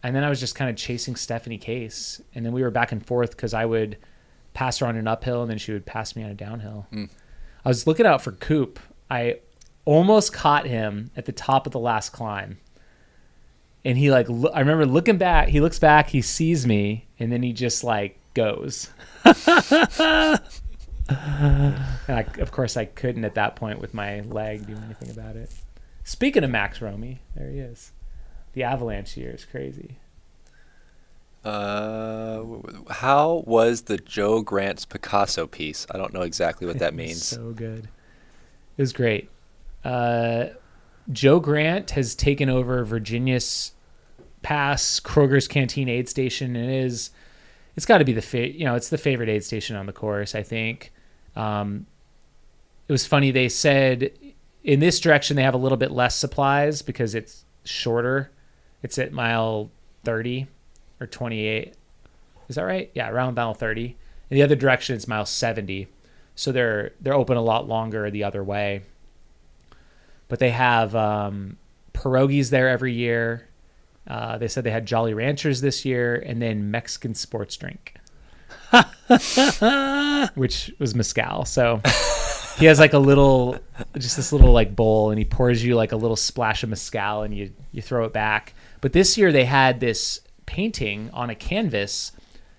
[0.03, 2.21] And then I was just kind of chasing Stephanie Case.
[2.35, 3.97] And then we were back and forth because I would
[4.53, 6.87] pass her on an uphill and then she would pass me on a downhill.
[6.91, 7.09] Mm.
[7.65, 8.79] I was looking out for Coop.
[9.09, 9.39] I
[9.85, 12.57] almost caught him at the top of the last climb.
[13.85, 17.31] And he like lo- I remember looking back, he looks back, he sees me, and
[17.31, 18.89] then he just like goes.
[19.25, 19.35] and
[22.07, 25.51] I, of course I couldn't at that point with my leg do anything about it.
[26.03, 27.91] Speaking of Max Romey, there he is.
[28.53, 29.97] The avalanche year is crazy.
[31.43, 32.43] Uh,
[32.89, 35.85] how was the Joe Grant's Picasso piece?
[35.91, 37.23] I don't know exactly what that means.
[37.25, 37.89] So good.
[38.77, 39.29] It was great.
[39.83, 40.45] Uh,
[41.11, 43.73] Joe Grant has taken over Virginius
[44.41, 47.11] Pass Kroger's Canteen aid station and it is
[47.75, 49.93] it's got to be the fa- you know it's the favorite aid station on the
[49.93, 50.35] course.
[50.35, 50.91] I think.
[51.35, 51.87] Um,
[52.87, 53.31] it was funny.
[53.31, 54.11] They said
[54.63, 58.31] in this direction they have a little bit less supplies because it's shorter.
[58.83, 59.71] It's at mile
[60.03, 60.47] thirty
[60.99, 61.73] or twenty eight.
[62.49, 62.91] Is that right?
[62.93, 63.97] Yeah, around mile thirty.
[64.29, 65.87] In the other direction, it's mile seventy
[66.35, 68.81] so they're they're open a lot longer the other way.
[70.27, 71.57] But they have um,
[71.93, 73.47] pierogies there every year.
[74.07, 77.95] Uh, they said they had Jolly Ranchers this year, and then Mexican sports drink,
[80.35, 81.45] which was mezcal.
[81.45, 81.81] So
[82.57, 83.59] he has like a little,
[83.97, 87.21] just this little like bowl, and he pours you like a little splash of mezcal,
[87.21, 88.53] and you you throw it back.
[88.83, 92.11] But this year they had this painting on a canvas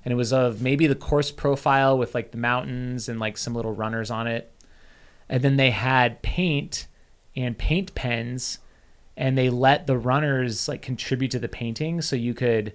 [0.03, 3.55] and it was of maybe the course profile with like the mountains and like some
[3.55, 4.51] little runners on it.
[5.29, 6.87] And then they had paint
[7.37, 8.59] and paint pens
[9.18, 12.72] and they let the runners like contribute to the painting so you could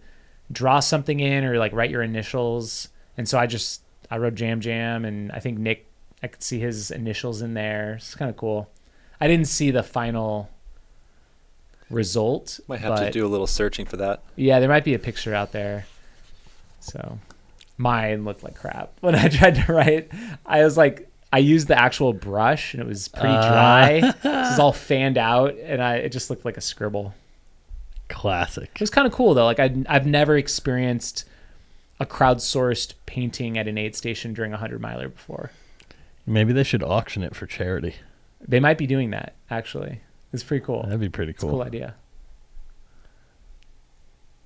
[0.52, 2.90] draw something in or like write your initials.
[3.18, 3.82] And so I just
[4.12, 5.88] I wrote Jam Jam and I think Nick
[6.22, 7.96] I could see his initials in there.
[7.96, 8.70] It's kind of cool.
[9.20, 10.52] I didn't see the final
[11.90, 12.60] result.
[12.68, 14.22] Might have to do a little searching for that.
[14.36, 15.86] Yeah, there might be a picture out there.
[16.80, 17.20] So
[17.78, 20.12] mine looked like crap when I tried to write.
[20.46, 23.50] I was like, I used the actual brush and it was pretty Uh.
[23.50, 24.00] dry.
[24.24, 27.14] so it was all fanned out and I it just looked like a scribble.
[28.08, 28.70] Classic.
[28.74, 29.46] It was kind of cool though.
[29.46, 31.26] Like I I've never experienced
[32.00, 35.52] a crowdsourced painting at an aid station during a hundred miler before.
[36.26, 37.96] Maybe they should auction it for charity.
[38.42, 40.02] They might be doing that actually.
[40.32, 40.84] It's pretty cool.
[40.84, 41.56] That'd be pretty It's a cool.
[41.58, 41.96] cool idea.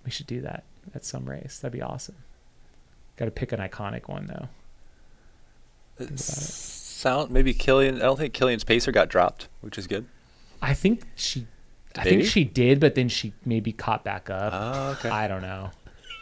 [0.05, 0.63] We should do that
[0.93, 1.59] at some race.
[1.59, 2.15] That'd be awesome.
[3.17, 4.47] Got to pick an iconic one though.
[6.03, 6.19] it.
[6.19, 7.95] Sound maybe Kilian.
[7.97, 10.05] I don't think Kilian's pacer got dropped, which is good.
[10.61, 11.47] I think she,
[11.97, 12.17] I Maybe?
[12.17, 14.53] think she did, but then she maybe caught back up.
[14.55, 15.09] Oh, okay.
[15.09, 15.71] I don't know.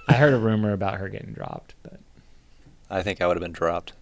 [0.07, 1.99] I heard a rumor about her getting dropped, but
[2.89, 3.93] I think I would have been dropped.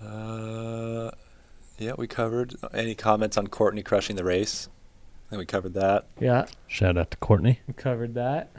[0.00, 1.10] Uh,
[1.78, 2.54] yeah, we covered.
[2.72, 4.68] Any comments on Courtney crushing the race?
[5.28, 6.06] I think we covered that.
[6.20, 7.60] yeah, Shout out to Courtney.
[7.66, 8.50] we covered that.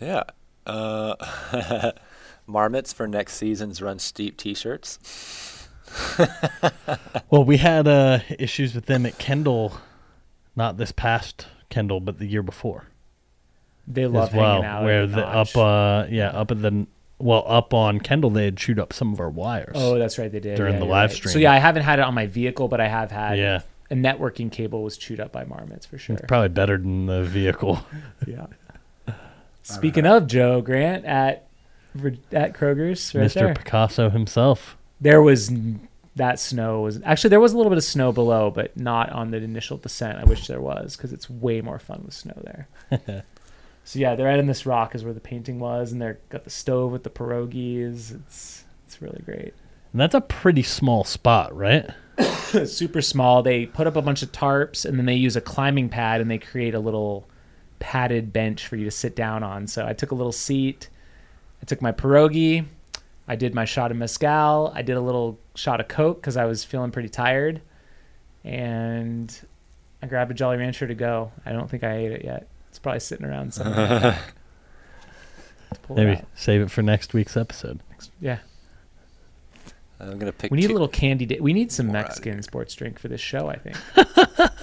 [0.00, 0.24] Yeah.
[0.66, 1.92] Uh,
[2.46, 5.68] marmots for next season's Run Steep T-shirts.
[7.30, 9.72] Well, we had uh, issues with them at Kendall,
[10.54, 12.86] not this past Kendall, but the year before
[13.88, 14.52] They love as well.
[14.62, 14.82] hanging out.
[14.82, 15.56] at where the the notch.
[15.56, 16.86] up, uh, yeah, up at the
[17.22, 19.72] well, up on Kendall, they had chewed up some of our wires.
[19.76, 20.30] Oh, that's right.
[20.30, 21.28] They did during Yeah, the live right.
[21.32, 23.38] So yeah, I haven't had it on my vehicle, but I have had.
[23.38, 23.60] yeah,
[23.90, 26.16] A networking cable was chewed up by marmots for sure.
[26.16, 27.84] it's probably better than the vehicle.
[28.26, 28.46] Yeah.
[29.62, 31.46] Speaking of Joe Grant at
[32.32, 33.34] at Kroger's, right Mr.
[33.34, 34.76] there, Picasso himself.
[35.00, 35.52] there was
[36.16, 39.30] that snow was actually there was a little bit of snow below, but not on
[39.30, 40.18] the initial descent.
[40.18, 43.24] I wish there was because it's way more fun with snow there.
[43.84, 46.44] so yeah, they're out in this rock is where the painting was, and they're got
[46.44, 48.14] the stove with the pierogies.
[48.14, 49.54] It's it's really great.
[49.92, 51.90] And that's a pretty small spot, right?
[52.64, 53.42] Super small.
[53.42, 56.30] They put up a bunch of tarps and then they use a climbing pad and
[56.30, 57.26] they create a little
[57.78, 59.66] padded bench for you to sit down on.
[59.66, 60.88] So I took a little seat.
[61.62, 62.64] I took my pierogi.
[63.28, 64.72] I did my shot of mezcal.
[64.74, 67.60] I did a little shot of Coke because I was feeling pretty tired.
[68.44, 69.34] And
[70.02, 71.32] I grabbed a Jolly Rancher to go.
[71.44, 72.48] I don't think I ate it yet.
[72.72, 74.18] It's probably sitting around somewhere.
[75.74, 77.80] To pull it Maybe save it for next week's episode.
[78.18, 78.38] Yeah.
[80.00, 80.50] I'm gonna pick.
[80.50, 81.26] We need two- a little candy.
[81.26, 83.48] Di- we need some More Mexican sports drink for this show.
[83.48, 83.76] I think.
[83.96, 84.04] you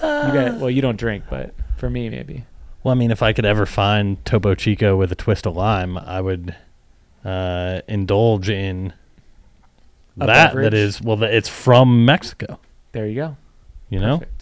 [0.02, 0.68] got well.
[0.68, 2.44] You don't drink, but for me, maybe.
[2.82, 5.96] Well, I mean, if I could ever find Topo Chico with a twist of lime,
[5.96, 6.56] I would
[7.24, 8.92] uh, indulge in
[10.20, 10.48] A that.
[10.48, 10.64] beverage?
[10.64, 12.58] That is, well, that it's from Mexico.
[12.92, 13.36] There you go.
[13.88, 14.39] You know, Perfect.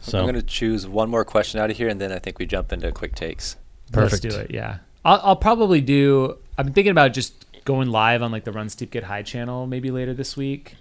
[0.00, 2.46] So I'm gonna choose one more question out of here, and then I think we
[2.46, 3.56] jump into quick takes.
[3.92, 4.24] Perfect.
[4.24, 4.50] Let's do it.
[4.50, 4.78] Yeah.
[5.04, 6.38] I'll, I'll probably do.
[6.58, 9.66] I've been thinking about just going live on like the Run Steep Get High channel
[9.66, 10.74] maybe later this week,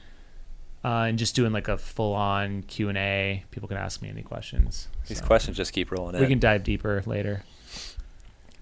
[0.83, 3.43] uh, and just doing like a full on Q and A.
[3.51, 4.87] People can ask me any questions.
[5.07, 6.21] These So questions just keep rolling in.
[6.21, 7.43] we can dive deeper later.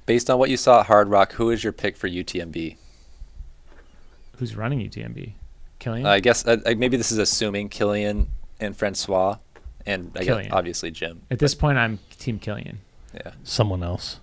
[0.06, 2.78] Based on what you saw at Hard Rock, who is your pick for UTMB?
[4.38, 5.34] Who's running UTMB?
[5.80, 6.06] Kilian.
[6.06, 8.28] I guess uh, uh, maybe this is assuming Kilian
[8.60, 9.38] and Francois,
[9.88, 10.44] and I Kilian.
[10.44, 11.22] guess obviously Jim.
[11.32, 12.78] At this point, I'm Team Kilian.
[13.14, 13.32] Yeah.
[13.44, 14.20] someone else,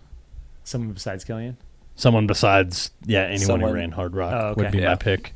[0.63, 1.57] Someone besides Kilian.
[1.97, 4.79] someone besides, yeah, anyone Someone- who ran Hard Rock Oh, would okay.
[4.79, 5.33] be my pick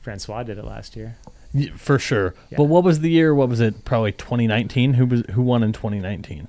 [0.00, 1.16] Francois did it last year.
[1.52, 2.34] Y- for sure.
[2.50, 2.58] Yeah.
[2.58, 3.34] But what was the year?
[3.34, 3.84] What was it?
[3.84, 4.94] Probably 2019.
[4.94, 6.48] Who was who won in 2019?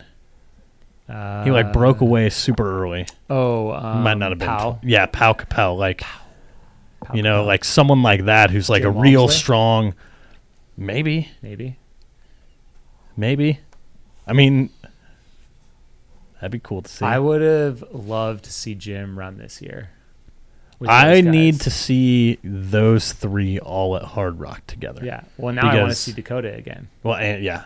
[1.10, 3.08] Uh, He like broke away super early.
[3.30, 4.48] Oh, um, Might not have been.
[4.48, 4.80] Powell.
[4.84, 5.78] Yeah, Pau Capell.
[5.78, 6.02] Like
[7.04, 9.38] Powell you know, like someone like that who's like Jim a real Walmsley?
[9.40, 9.94] strong.
[10.76, 11.78] Maybe, maybe.
[13.18, 13.60] Maybe.
[14.28, 14.70] I mean,
[16.36, 17.04] that'd be cool to see.
[17.06, 19.90] I would have loved to see Jim run this year.
[20.88, 25.04] I need to see those three all at Hard Rock together.
[25.04, 25.24] Yeah.
[25.38, 26.88] Well, now I want to see Dakota again.
[27.02, 27.66] Well, and, yeah.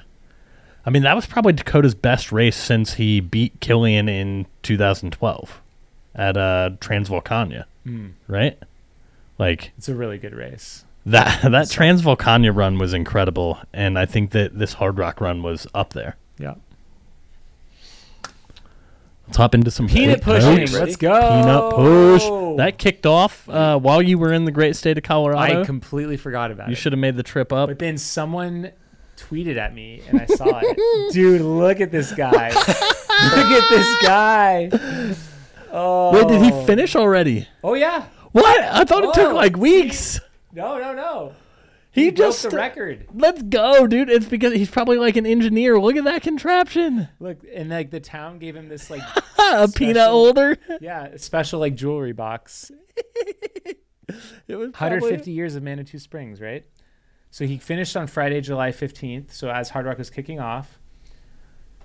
[0.85, 5.61] I mean, that was probably Dakota's best race since he beat Kilian in 2012
[6.15, 8.57] at uh, Transvulcania, Mm, right?
[9.39, 10.85] Like it's a really good race.
[11.05, 15.41] That that So- Transvulcania run was incredible, and I think that this Hard Rock run
[15.43, 16.17] was up there.
[16.37, 16.55] Yeah.
[19.27, 20.67] Let's hop into some Peanut pushing.
[20.71, 21.17] Let's go.
[21.17, 22.57] Peanut push.
[22.57, 25.61] That kicked off uh, while you were in the great state of Colorado.
[25.61, 26.69] I completely forgot about you it.
[26.71, 27.69] You should have made the trip up.
[27.69, 28.71] But then someone
[29.15, 31.13] tweeted at me and I saw it.
[31.13, 32.49] Dude, look at this guy.
[32.49, 34.69] look at this guy.
[35.71, 36.11] Oh.
[36.11, 37.47] Wait, did he finish already?
[37.63, 38.07] Oh yeah.
[38.33, 38.61] What?
[38.61, 40.19] I thought it took Oh, like weeks.
[40.53, 41.33] No, no, no.
[41.91, 43.07] He, He, just broke the record.
[43.13, 44.09] Let's go, dude.
[44.09, 45.77] It's because he's probably like an engineer.
[45.77, 47.09] Look at that contraption.
[47.19, 49.01] Look, and like the town gave him this like
[49.39, 50.11] a peanut Special.
[50.11, 50.57] holder.
[50.79, 52.71] yeah, a special like jewelry box.
[54.47, 56.65] It was 150 years of Manitou Springs, right?
[57.29, 59.31] So he finished on Friday, July 15th.
[59.31, 60.79] So as Hard Rock was kicking off.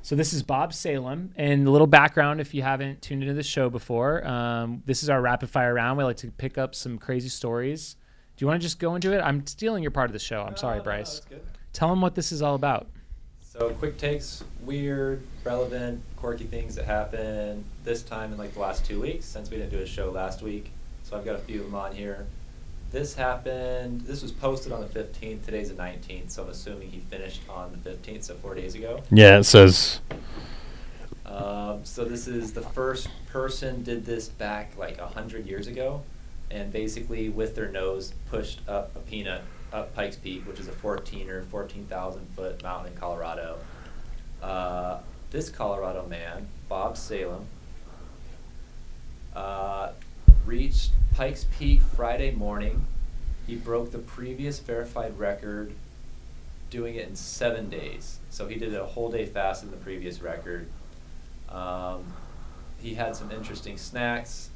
[0.03, 3.43] So this is Bob Salem, and a little background if you haven't tuned into the
[3.43, 4.27] show before.
[4.27, 5.99] Um, this is our rapid fire round.
[5.99, 7.97] We like to pick up some crazy stories.
[8.37, 9.21] Do you want to just go into it?
[9.21, 10.43] I'm stealing your part of the show.
[10.43, 11.23] I'm sorry, Bryce.
[11.73, 12.87] Tell them what this is all about.
[13.41, 18.85] So quick takes, weird, relevant, quirky things that happen this time in like the last
[18.85, 20.71] two weeks since we didn't do a show last week.
[21.05, 22.27] So I've got a few of them on here.
[22.93, 24.03] This happened.
[24.03, 25.45] This was posted on the 15th.
[25.45, 29.03] Today's the 19th, so I'm assuming he finished on the 15th, so four days ago.
[29.11, 30.01] Yeah, it says
[31.25, 36.03] Um, so this is the first person did this back like a hundred years ago,
[36.51, 39.43] and basically with their nose pushed up a peanut
[39.73, 43.59] up Pikes Peak, which is a 14 or 14,000 foot mountain in Colorado.
[44.43, 44.99] Uh,
[45.31, 47.47] this Colorado man, Bob Salem,
[49.35, 49.91] uh,
[50.45, 52.87] reached Pikes Peak Friday morning.
[53.47, 55.73] He broke the previous verified record
[56.71, 58.19] doing it in seven days.
[58.31, 60.69] So he did a whole day faster than the previous record.
[61.49, 62.05] Um,
[62.81, 64.51] he had some interesting snacks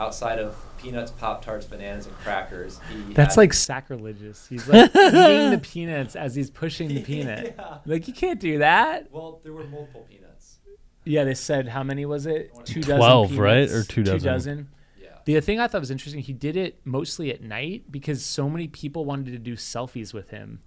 [0.00, 2.80] outside of peanuts, pop tarts, bananas, and crackers.
[3.06, 4.46] He That's had- like sacrilegious.
[4.48, 7.54] He's like eating the peanuts as he's pushing the peanut.
[7.60, 7.78] Yeah.
[7.84, 9.12] Like you can't do that.
[9.12, 10.58] Well, there were multiple peanuts.
[11.04, 12.50] Yeah, they said how many was it?
[12.64, 13.70] Two 12, dozen right?
[13.70, 14.18] Or two dozen?
[14.20, 14.68] Two dozen.
[15.00, 15.08] Yeah.
[15.26, 18.68] The thing I thought was interesting, he did it mostly at night because so many
[18.68, 20.60] people wanted to do selfies with him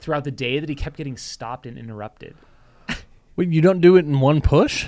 [0.00, 2.34] throughout the day that he kept getting stopped and interrupted.
[3.36, 4.86] Wait, you don't do it in one push?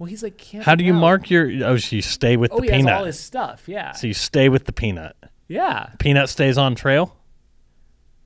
[0.00, 0.64] Well, he's like, can't.
[0.64, 1.46] How do you mark your?
[1.64, 2.94] Oh, so you stay with Oh, the he has peanut.
[2.94, 3.68] all his stuff.
[3.68, 5.14] Yeah, so you stay with the peanut.
[5.46, 5.90] yeah.
[5.98, 7.14] Peanut stays on trail.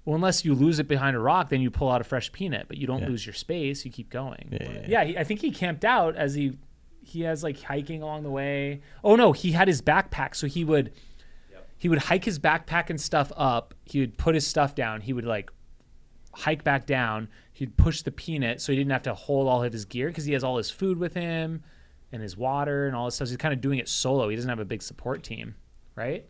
[0.05, 2.69] Well, unless you lose it behind a rock, then you pull out a fresh peanut,
[2.69, 3.09] but you don't Yeah.
[3.09, 3.85] lose your space.
[3.85, 4.51] You keep going.
[4.53, 5.05] Yeah, yeah, yeah.
[5.05, 6.57] he, I think he camped out as he
[7.03, 8.81] he has like hiking along the way.
[9.03, 10.93] Oh no, he had his backpack, so he would
[11.51, 11.69] Yep.
[11.77, 13.75] he would hike his backpack and stuff up.
[13.85, 15.01] He would put his stuff down.
[15.01, 15.51] He would like
[16.35, 17.29] hike back down.
[17.55, 20.25] He'd push the peanut, so he didn't have to hold all of his gear because
[20.27, 21.63] he has all his food with him
[22.13, 23.29] and his water and all this stuff.
[23.29, 24.29] So he's kind of doing it solo.
[24.29, 25.55] He doesn't have a big support team,
[25.95, 26.27] right?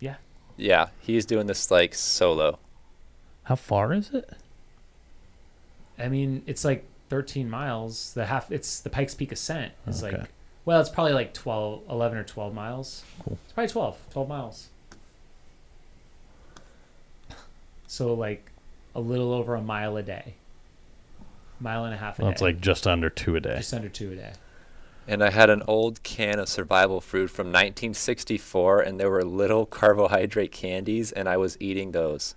[0.00, 0.16] Yeah.
[0.56, 2.58] Yeah, he's doing this like solo.
[3.44, 4.28] How far is it?
[5.98, 8.12] I mean, it's like 13 miles.
[8.14, 9.72] The half, it's the Pikes Peak ascent.
[9.86, 10.18] It's Okay.
[10.18, 10.28] like,
[10.64, 13.04] well, it's probably like 12, 11 or 12 miles.
[13.24, 13.38] Cool.
[13.44, 14.68] It's probably 12, 12 miles.
[17.86, 18.50] So like
[18.98, 20.34] a little over a mile a day,
[21.60, 22.34] mile and a half a Well, day.
[22.34, 23.56] it's like just under two a day.
[23.58, 24.32] just under two a day.
[25.06, 29.64] And I had an old can of survival fruit from 1964, and there were little
[29.64, 32.34] carbohydrate candies, and I was eating those.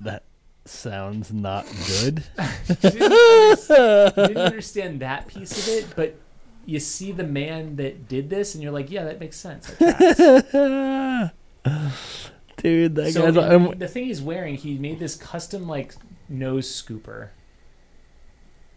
[0.00, 0.22] That
[0.64, 2.22] sounds not good.
[2.82, 6.14] didn't, understand, didn't understand that piece of it, but
[6.64, 9.66] you see the man that did this, and you're like, yeah, that makes sense.
[9.80, 11.32] That
[11.64, 12.30] tracks.
[12.62, 13.34] Dude, that so guy's.
[13.34, 15.94] the- I'm- the thing he's wearing, he made this custom like
[16.28, 17.28] nose scooper.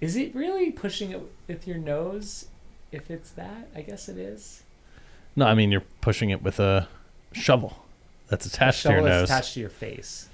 [0.02, 2.48] Is it really pushing it with your nose?
[2.92, 4.64] If it's that, I guess it is.
[5.36, 6.88] no, I mean you're pushing it with a
[7.34, 7.86] shovel
[8.28, 9.24] that's attached to your Shovel nose.
[9.24, 10.30] is attached to your face.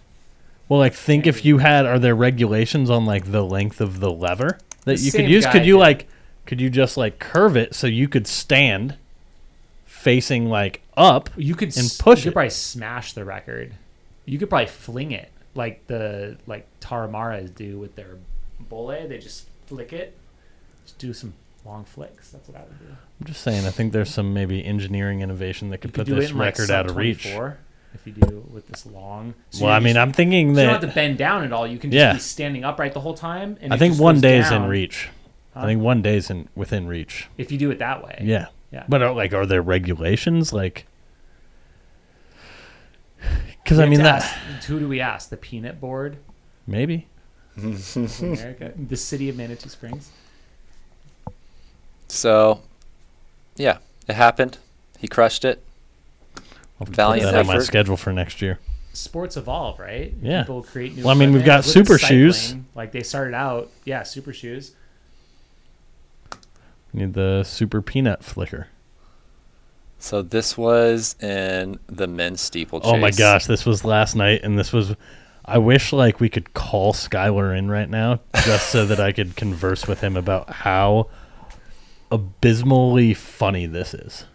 [0.70, 4.12] Well, like think if you had, are there regulations on like the length of the
[4.12, 5.46] lever that The you could use?
[5.46, 5.80] Could you did.
[5.80, 6.08] like,
[6.46, 8.96] could you just like curve it so you could stand
[10.02, 11.30] facing like up?
[11.38, 12.34] You could And push You could it.
[12.34, 13.74] probably smash the record.
[14.26, 18.18] You could probably fling it like the like Taramaras do with their
[18.60, 19.08] bulle.
[19.08, 20.18] They just flick it.
[20.86, 21.34] Just do some
[21.66, 22.30] long flicks.
[22.32, 22.86] That's what I would do.
[23.20, 26.32] I'm just saying, I think there's some maybe engineering innovation that could You put this
[26.32, 27.22] in, like, record out of reach.
[27.24, 27.58] 24
[27.94, 29.34] If you do with this long.
[29.52, 31.52] So well, I mean, just- I'm thinking so you don't have to bend down at
[31.54, 31.68] all.
[31.68, 32.14] You can just Yeah.
[32.14, 33.58] be standing upright the whole time.
[33.62, 35.10] And I think one day is in reach.
[35.54, 35.60] huh?
[35.62, 37.28] I think one day is in within reach.
[37.38, 38.18] if you do it that way.
[38.24, 38.86] Yeah, Yeah.
[38.88, 40.86] but are, like, are there regulations like?
[43.64, 45.30] Because I mean to that ask- who do we ask?
[45.30, 46.18] The Peanut Board
[46.66, 47.08] maybe.
[47.58, 50.10] America, the city of Manitou Springs.
[52.08, 52.62] So,
[53.56, 54.58] yeah, it happened.
[55.00, 55.64] He crushed it.
[56.80, 58.60] I'll put Valiant that on my schedule for next year.
[58.94, 60.14] Sports evolve, right?
[60.22, 60.42] Yeah.
[60.42, 61.04] People create new.
[61.04, 62.56] Well, I mean, we've got Look at super shoes.
[62.76, 64.74] Like they started out, yeah, super shoes.
[66.94, 68.68] Need the super peanut flicker.
[70.00, 72.90] So this was in the men's steeplechase.
[72.92, 74.96] Oh my gosh, this was last night, and this was.
[75.46, 79.36] I wish like we could call Skylar in right now, just so that I could
[79.38, 81.08] converse with him about how
[82.12, 84.26] abysmally funny this is.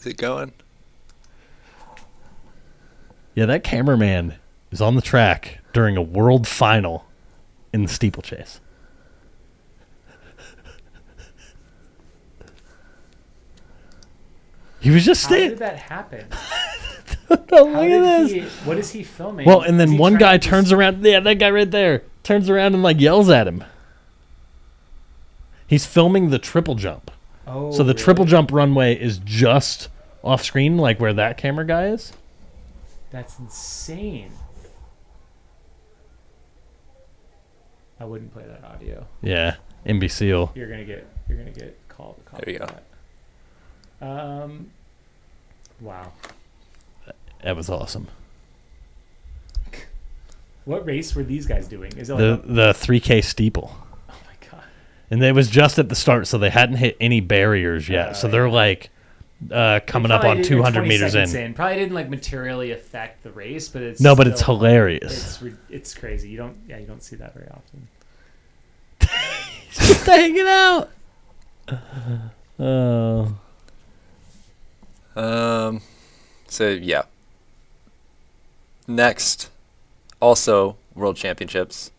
[0.00, 0.52] Is it going?
[3.34, 4.34] Yeah, that cameraman
[4.70, 7.04] is on the track during a world final
[7.74, 8.60] in the steeplechase.
[14.78, 15.48] He was just standing.
[15.48, 16.26] How did that happen?
[17.30, 18.30] look at this.
[18.30, 19.46] He, what is he filming?
[19.46, 20.74] Well, and then one guy turns just...
[20.74, 21.04] around.
[21.04, 23.64] Yeah, that guy right there turns around and like yells at him.
[25.66, 27.10] He's filming the triple jump.
[27.46, 28.04] Oh, so the really?
[28.04, 29.88] triple jump runway is just
[30.22, 32.12] off screen, like where that camera guy is.
[33.10, 34.32] That's insane.
[38.04, 39.06] I wouldn't play that audio.
[39.22, 39.54] Yeah,
[39.86, 40.52] imbecile.
[40.54, 41.06] You're gonna get.
[41.26, 42.20] You're gonna get called.
[42.26, 42.66] called There you for
[44.00, 44.06] that.
[44.06, 44.70] Um.
[45.80, 46.12] Wow.
[47.42, 48.08] That was awesome.
[50.66, 51.92] What race were these guys doing?
[51.96, 52.20] Is it like?
[52.20, 53.70] The a- the 3K steeple,
[54.08, 54.64] oh my god.
[55.10, 58.10] and it was just at the start, so they hadn't hit any barriers yet.
[58.10, 58.52] Oh, so they're yeah.
[58.52, 58.90] like
[59.50, 61.26] uh, coming up on did it in 200 20 meters in.
[61.26, 65.12] seconds Probably didn't like materially affect the race, but it's No, but it's still- hilarious.
[65.12, 66.28] It's re- it's crazy.
[66.30, 66.56] You don't.
[66.68, 67.88] Yeah, you don't see that very often.
[69.72, 70.90] just hanging out.
[72.58, 73.34] Oh.
[75.16, 75.80] Um,
[76.48, 77.02] so yeah.
[78.88, 79.48] Next,
[80.20, 81.92] also World Championships.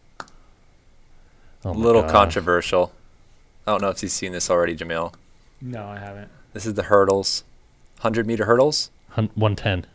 [1.63, 2.11] Oh A my little God.
[2.11, 2.91] controversial.
[3.65, 5.13] I don't know if you've seen this already, Jamil.
[5.61, 6.29] No, I haven't.
[6.55, 7.43] This is the hurdles,
[7.99, 8.89] hundred meter hurdles.
[9.09, 9.85] Hun- 110.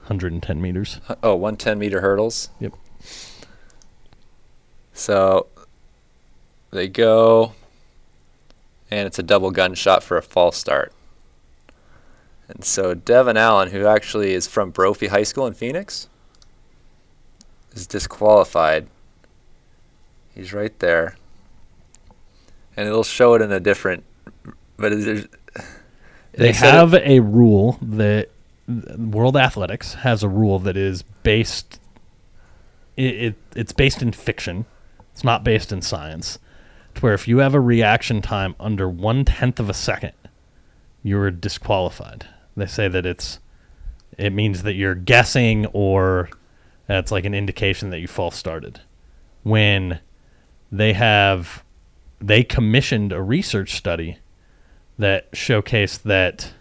[0.00, 1.00] 110 meters.
[1.22, 2.50] Oh, 110 meter hurdles.
[2.60, 2.74] Yep.
[4.92, 5.46] So
[6.72, 7.54] they go,
[8.90, 10.92] and it's a double gunshot for a false start.
[12.46, 16.10] And so Devin Allen, who actually is from Brophy High School in Phoenix,
[17.72, 18.88] is disqualified.
[20.34, 21.16] He's right there.
[22.76, 24.04] And it'll show it in a different,
[24.78, 25.26] but there's.
[26.32, 28.30] They, said it- have a rule that
[28.96, 31.80] World Athletics has a rule that is based.
[32.96, 34.66] It, it it's based in fiction.
[35.12, 36.38] It's not based in science.
[36.94, 40.12] To where if you have a reaction time under one tenth of a second,
[41.02, 42.26] you're disqualified.
[42.56, 43.40] They say that it's
[44.16, 46.28] it means that you're guessing or
[46.86, 48.80] that's like an indication that you false started.
[49.42, 50.00] When
[50.70, 51.64] they have
[52.20, 54.18] they commissioned a research study
[54.98, 56.52] that showcased that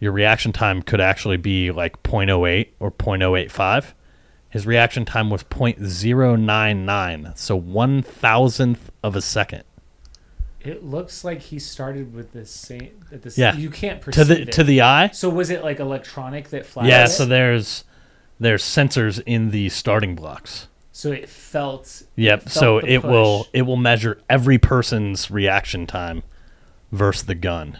[0.00, 3.92] your reaction time could actually be like 0.08 or 0.085.
[4.50, 9.64] His reaction time was 0.099, so one thousandth of a second.
[10.60, 12.90] It looks like he started with the same.
[13.10, 13.54] At the Yeah.
[13.56, 14.52] You can't perceive To the it.
[14.52, 16.88] to the eye, So was it like electronic that flashed?
[16.88, 17.04] yeah.
[17.04, 17.08] it?
[17.08, 17.84] So there's
[18.38, 20.68] there's sensors in the starting blocks.
[20.92, 22.02] So it felt.
[22.16, 22.42] Yep.
[22.42, 26.22] felt So it will it will measure every person's reaction time
[26.92, 27.78] versus the gun.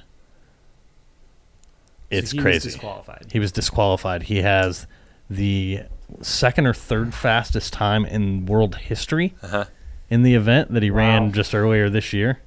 [2.10, 2.68] So It's he was crazy.
[2.70, 3.26] disqualified.
[3.32, 4.24] He was disqualified.
[4.24, 4.86] He has
[5.30, 5.82] the
[6.20, 9.64] second or third fastest time in world history Uh-huh.
[10.10, 10.96] in the event that he Wow.
[10.98, 12.40] ran just earlier this year.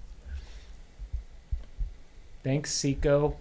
[2.44, 3.36] Thanks, Seiko.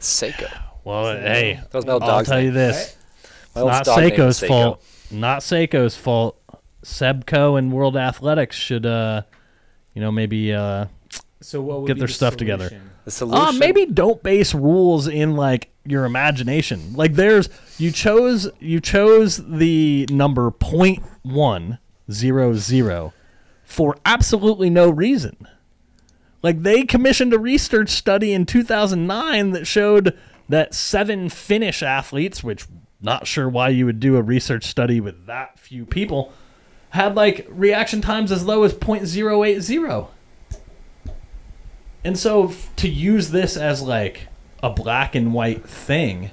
[0.00, 0.50] Seiko.
[0.82, 2.96] Well, So- hey, That was my I'll dog's tell you this:
[3.54, 4.48] My old not dog Seiko's Seiko.
[4.48, 4.82] fault.
[5.12, 6.36] Not Seiko's fault.
[6.84, 9.22] Sebco and World Athletics should, uh,
[9.94, 10.86] you know, maybe uh,
[11.40, 12.68] So what would Get be their the stuff together.
[12.68, 12.90] solution?
[13.04, 13.48] The solution.
[13.48, 16.92] Uh, maybe don't base rules in like your imagination.
[16.94, 17.48] Like there's
[17.78, 21.78] you chose you chose the number point one
[22.10, 23.12] zero zero
[23.64, 25.46] for absolutely no reason.
[26.42, 30.18] Like they commissioned a research study in 2009 that showed
[30.48, 32.66] that seven Finnish athletes, which
[33.00, 36.32] not sure why you would do a research study with that few people,
[36.90, 40.08] had like reaction times as low as 0.080.
[42.04, 44.28] And so to use this as like
[44.62, 46.30] a black and white thing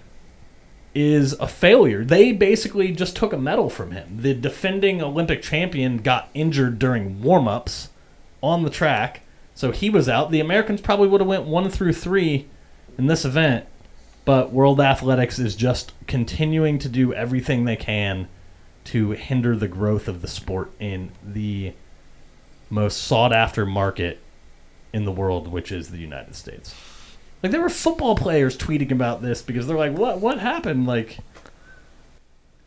[0.95, 2.03] is a failure.
[2.03, 4.22] They basically just took a medal from him.
[4.22, 7.89] The defending Olympic champion got injured during warm-ups
[8.41, 9.22] on the track,
[9.53, 10.31] so he was out.
[10.31, 12.48] The Americans probably would have went 1 through 3
[12.98, 13.65] in this event,
[14.26, 18.27] but World Athletics is just continuing to do everything they can
[18.85, 21.73] to hinder the growth of the sport in the
[22.69, 24.19] most sought after market
[24.93, 26.73] in the world, which is the United States.
[27.43, 30.19] Like there were football players tweeting about this because they're like, "What?
[30.19, 31.18] What happened?" Like,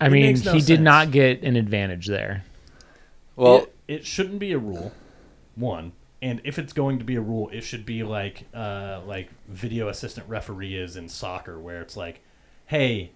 [0.01, 2.45] I It mean, makes no he did not get an advantage there.
[3.37, 4.93] Well, it, it shouldn't be a rule.
[5.57, 5.93] One,
[6.23, 9.89] and if it's going to be a rule, it should be like, uh, like video
[9.89, 12.21] assistant referee is in soccer, where it's like,
[12.67, 13.11] "Hey,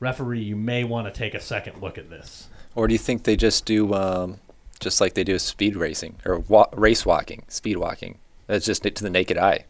[0.00, 3.24] referee, you may want to take a second look at this." or do you think
[3.24, 4.38] they just do um,
[4.78, 8.18] just like they do with speed racing or wa- race walking, speed walking?
[8.48, 9.66] That's just to the naked eye.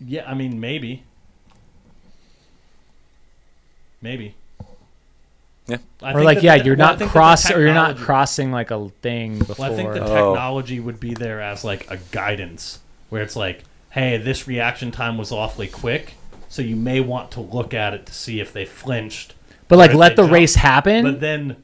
[0.00, 1.02] Yeah, I mean, maybe,
[4.00, 4.34] maybe.
[5.66, 5.78] Yeah.
[6.02, 8.70] I or like, yeah, the- you're well, not think cross, or you're not crossing like
[8.70, 9.56] a thing before.
[9.58, 10.32] Well, I think the Oh.
[10.32, 12.78] technology would be there as like a guidance,
[13.10, 16.14] where it's like, hey, this reaction time was awfully quick,
[16.48, 19.34] so you may want to look at it to see if they flinched.
[19.66, 20.32] But like, let the jumped.
[20.32, 21.02] race happen.
[21.04, 21.56] But then,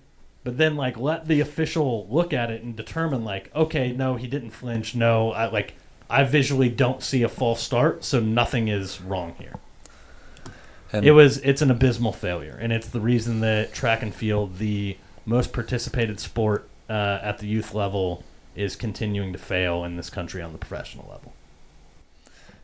[0.43, 4.27] but then, like, let the official look at it and determine, like, okay, no, he
[4.27, 4.95] didn't flinch.
[4.95, 5.75] No, I like,
[6.15, 9.57] I visually don't see a false start, so nothing is wrong here.
[10.93, 14.59] And It was, it's an abysmal failure, and it's the reason that track and field,
[14.59, 14.97] the
[15.27, 18.23] most participated sport uh, at the youth level,
[18.55, 21.33] is continuing to fail in this country on the professional level.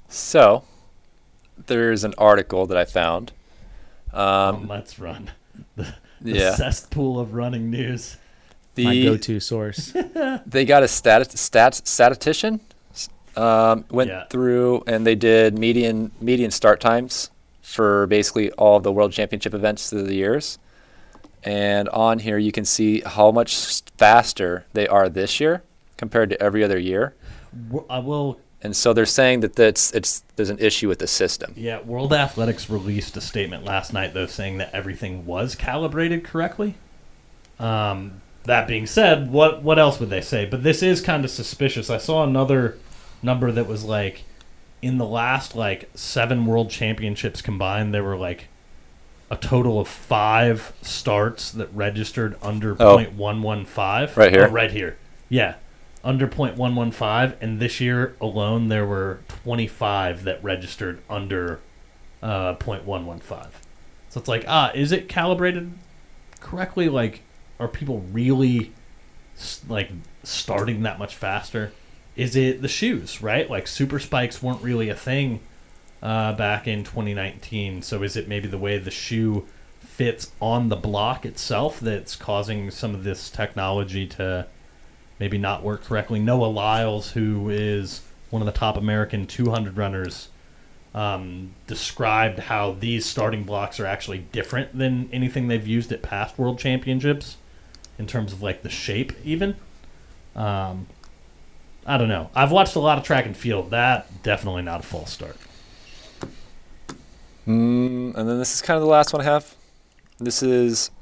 [0.09, 0.63] so
[1.67, 3.33] there's an article that I found.
[4.13, 5.33] Um, Um, let's run
[5.75, 8.17] the, the yeah, cesspool of running news.
[8.77, 9.93] my go-to source.
[10.47, 12.61] they got a stat stats statistician
[13.37, 14.25] um, went Yeah.
[14.31, 17.31] through and they did median median start times
[17.63, 20.59] for basically all of the world championship events through the years
[21.45, 25.63] and on here you can see how much faster they are this year
[25.97, 27.15] compared to every other year
[27.89, 31.55] I will and so they're saying that that's it's there's an issue with the system
[31.57, 36.75] Yeah, World Athletics released a statement last night, though, saying that everything was calibrated correctly.
[37.59, 40.45] Um, that being said, what what else would they say?
[40.45, 41.89] But this is kind of suspicious.
[41.89, 42.77] I saw another
[43.23, 44.25] number that was like,
[44.83, 48.49] in the last like seven World Championships combined, there were like
[49.31, 52.97] a total of five starts that registered under Oh.
[52.97, 54.17] point one one five.
[54.17, 54.47] Right here?
[54.47, 54.97] Oh, right here.
[55.29, 55.55] Yeah,
[56.03, 61.01] under point one one five, and this year alone there were twenty five that registered
[61.09, 61.61] under
[62.23, 63.61] uh, point one one five.
[64.09, 65.73] So it's like, ah, is it calibrated
[66.41, 66.89] correctly?
[66.89, 67.21] Like,
[67.61, 68.73] are people really
[69.69, 69.91] like
[70.25, 71.73] starting that much faster?
[72.21, 73.49] Is it the shoes, right?
[73.49, 75.41] Like super spikes weren't really a thing
[76.03, 77.81] uh, back in 2019.
[77.81, 79.47] So is it maybe the way the shoe
[79.79, 84.47] fits on the block itself that's causing some of this technology to
[85.19, 86.21] maybe not work correctly?
[86.21, 90.29] Noah Lyles, who is one of the top American 200 runners,
[90.95, 96.39] um, described how these starting blocks are actually different than anything they've used at past
[96.39, 97.39] World Championships
[97.99, 99.57] in terms of like the shape, even.
[100.37, 100.87] Um,
[101.91, 102.31] I don't know.
[102.37, 103.71] I've watched a lot of track and field.
[103.71, 105.37] That definitely not a false start.
[107.49, 109.57] Mm, and then this is kind of the last one I have.
[110.19, 110.93] This is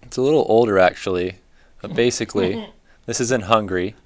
[0.00, 1.38] it's a little older actually,
[1.82, 2.70] but basically
[3.06, 3.96] this is in Hungary,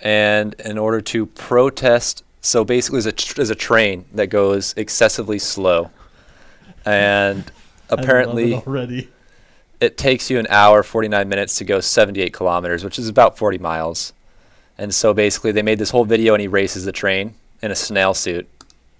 [0.00, 4.74] and in order to protest, so basically there's a tr- there's a train that goes
[4.76, 5.92] excessively slow,
[6.84, 7.48] and
[7.90, 9.08] apparently it already.
[9.78, 13.58] it takes you an hour 49 minutes to go 78 kilometers, which is about 40
[13.58, 14.12] miles.
[14.76, 17.76] And so basically they made this whole video and he races the train in a
[17.76, 18.48] snail suit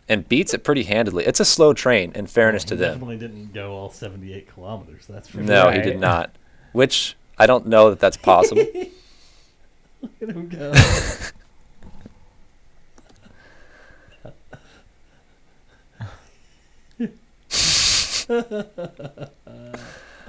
[0.09, 1.24] and beats it pretty handedly.
[1.24, 2.92] It's a slow train in fairness to He them.
[2.92, 5.06] Definitely didn't go all 78 kilometers.
[5.09, 6.30] That's for No, he did not.
[6.72, 8.64] Which I don't know that that's possible.
[10.02, 10.72] Look at him go.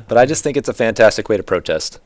[0.07, 1.99] but I just think it's a fantastic way to protest.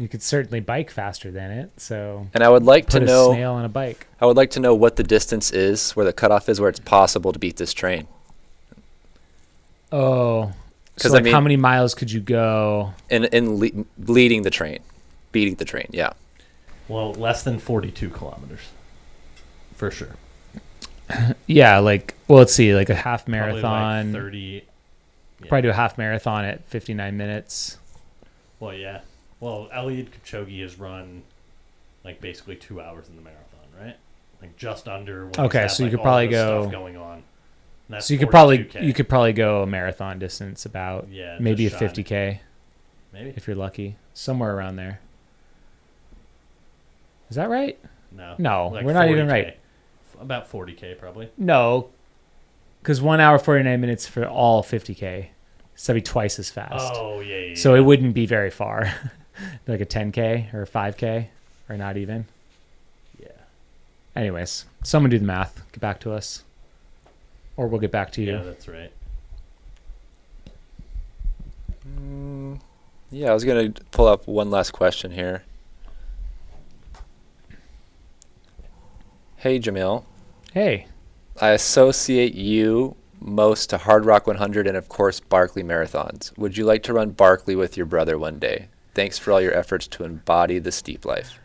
[0.00, 1.70] You could certainly bike faster than it.
[1.76, 4.06] So And I would like put to a know snail on a bike.
[4.20, 6.80] I would like to know what the distance is, where the cutoff is, where it's
[6.80, 8.06] possible to beat this train.
[9.92, 10.52] Oh,
[10.96, 12.92] 'Cause so I like how many miles could you go?
[13.08, 14.78] In in le- leading the train,
[15.32, 15.86] beating the train.
[15.90, 16.12] Yeah.
[16.88, 18.60] well, less than 42 kilometers.
[19.76, 20.16] For sure.
[21.46, 24.12] Yeah, like well, let's see, like a half marathon, Probably like marathon.
[24.12, 24.38] 30.
[25.42, 25.48] yeah.
[25.48, 27.78] Probably do a half marathon at 59 minutes.
[28.60, 29.00] Well, yeah.
[29.40, 31.22] Well, Eliud Kipchoge has run
[32.04, 33.96] like basically two hours in the marathon, right?
[34.40, 35.26] Like just under.
[35.26, 37.22] when Okay, had, so you like, could probably go- going on.
[38.00, 38.82] So you could probably 42K.
[38.84, 42.38] you could probably go a marathon distance about yeah maybe a 50k
[43.12, 45.00] maybe if you're lucky, somewhere around there.
[47.28, 47.78] Is that right?
[48.12, 49.30] no No, like we're not even 40K.
[49.30, 49.56] right.
[50.20, 51.88] About 40k probably No,
[52.82, 55.26] because one hour 49 minutes for all 50k,
[55.74, 56.92] so that'd be twice as fast.
[56.96, 57.80] oh yeah, yeah, So yeah.
[57.80, 58.92] it wouldn't be very far,
[59.66, 61.26] like a 10k or a 5k
[61.68, 62.26] or not even.
[63.20, 63.28] yeah
[64.16, 65.62] Anyways, someone do the math.
[65.72, 66.42] Get back to us,
[67.56, 68.32] or we'll get back to you.
[68.32, 68.92] yeah that's right
[71.98, 72.60] Mm,
[73.10, 75.42] yeah, I was gonna pull up one last question here.
[79.36, 80.04] Hey Jamil,
[80.52, 80.86] Hey,
[81.40, 86.36] I associate you most to Hardrock 100 and of course Barkley marathons.
[86.36, 88.68] Would you like to run Barkley with your brother one day?
[88.94, 91.38] Thanks for all your efforts to embody the steep life.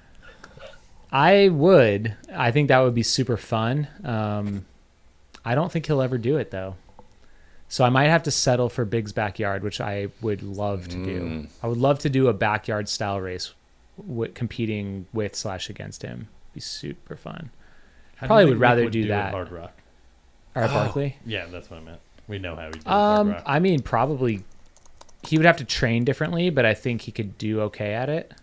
[1.12, 2.16] I would.
[2.34, 3.88] I think that would be super fun.
[4.04, 4.66] Um,
[5.46, 6.76] I don't think he'll ever do it though.
[7.70, 11.22] So I might have to settle for Big's backyard, which I would love to do.
[11.22, 11.48] Mm.
[11.64, 13.54] I would love to do a backyard style race
[13.98, 16.28] w- competing with slash against him.
[16.54, 17.50] Be super fun.
[18.18, 19.34] How Probably would rather would do at that.
[19.34, 19.72] Hardrock.
[20.56, 21.18] Or at Barkley.
[21.26, 22.00] Yeah, that's what I meant.
[22.28, 22.88] We know how he did.
[22.88, 23.44] at Um, Hard Rock.
[23.46, 24.44] I mean, probably
[25.28, 28.34] he would have to train differently, but I think he could do okay at it.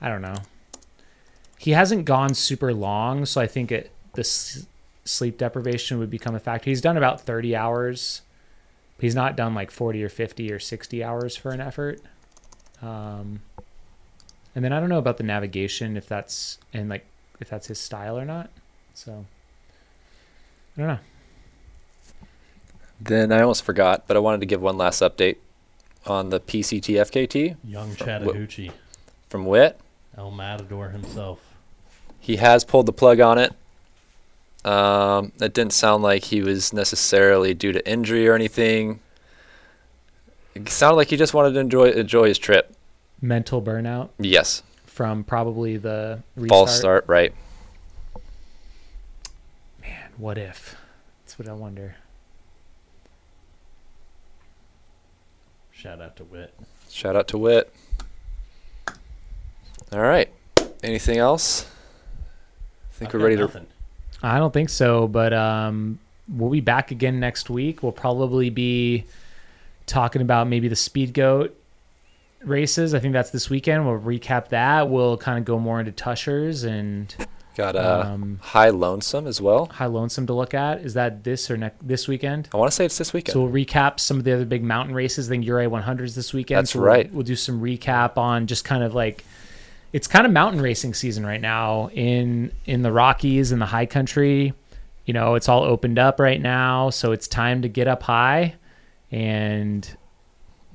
[0.00, 0.36] I don't know.
[1.58, 4.66] He hasn't gone super long, so I think it the s-
[5.04, 6.70] sleep deprivation would become a factor.
[6.70, 8.22] He's done about 30 hours.
[8.98, 12.00] He's not done like 40 or 50 or 60 hours for an effort.
[12.82, 13.40] Um,
[14.54, 17.06] and then I don't know about the navigation if that's and like
[17.40, 18.50] if that's his style or not.
[18.94, 19.26] So
[20.76, 20.98] I don't know.
[23.00, 25.36] Then I almost forgot, but I wanted to give one last update
[26.06, 28.70] on the PCT FKT Young Chattahoochee,
[29.28, 29.78] from Wit.
[30.16, 31.38] El Matador himself.
[32.18, 33.52] He has pulled the plug on it.
[34.64, 39.00] Um, it didn't sound like he was necessarily due to injury or anything.
[40.54, 42.74] It sounded like he just wanted to enjoy enjoy his trip.
[43.22, 46.48] Mental burnout Yes, from probably the restart.
[46.48, 47.32] false start, right?
[49.80, 50.76] Man, what if?
[51.24, 51.96] That's what I wonder.
[55.80, 56.52] Shout out to Wit.
[56.90, 57.72] Shout out to Wit.
[59.90, 60.30] All right.
[60.82, 61.64] Anything else?
[62.90, 63.66] I think I've we're got ready to.
[64.22, 65.98] I don't think so, but um,
[66.28, 67.82] we'll be back again next week.
[67.82, 69.06] We'll probably be
[69.86, 71.58] talking about maybe the Speed Goat
[72.44, 72.92] races.
[72.92, 73.86] I think that's this weekend.
[73.86, 74.90] We'll recap that.
[74.90, 77.14] We'll kind of go more into Tushars and
[77.56, 79.66] Got a Um, High Lonesome as well.
[79.66, 80.80] High Lonesome to look at.
[80.80, 82.48] Is that this or next this weekend?
[82.54, 83.32] I want to say it's this weekend.
[83.34, 85.28] So we'll recap some of the other big mountain races.
[85.28, 86.58] I think Ouray 100s this weekend.
[86.58, 87.12] That's so we'll- right.
[87.12, 89.24] We'll do some recap on just kind of like
[89.92, 93.86] it's kind of mountain racing season right now in in the Rockies and the high
[93.86, 94.54] country.
[95.04, 98.54] You know, it's all opened up right now, so it's time to get up high
[99.10, 99.96] and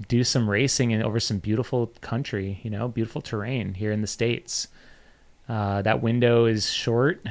[0.09, 2.59] do some racing and over some beautiful country.
[2.63, 4.67] You know, beautiful terrain here in the states.
[5.47, 7.23] Uh, that window is short.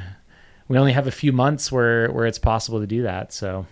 [0.68, 3.32] We only have a few months where where it's possible to do that.
[3.32, 3.66] So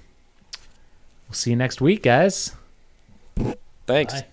[1.29, 2.55] we'll see you next week, guys.
[3.87, 4.15] Thanks.
[4.15, 4.27] Bye.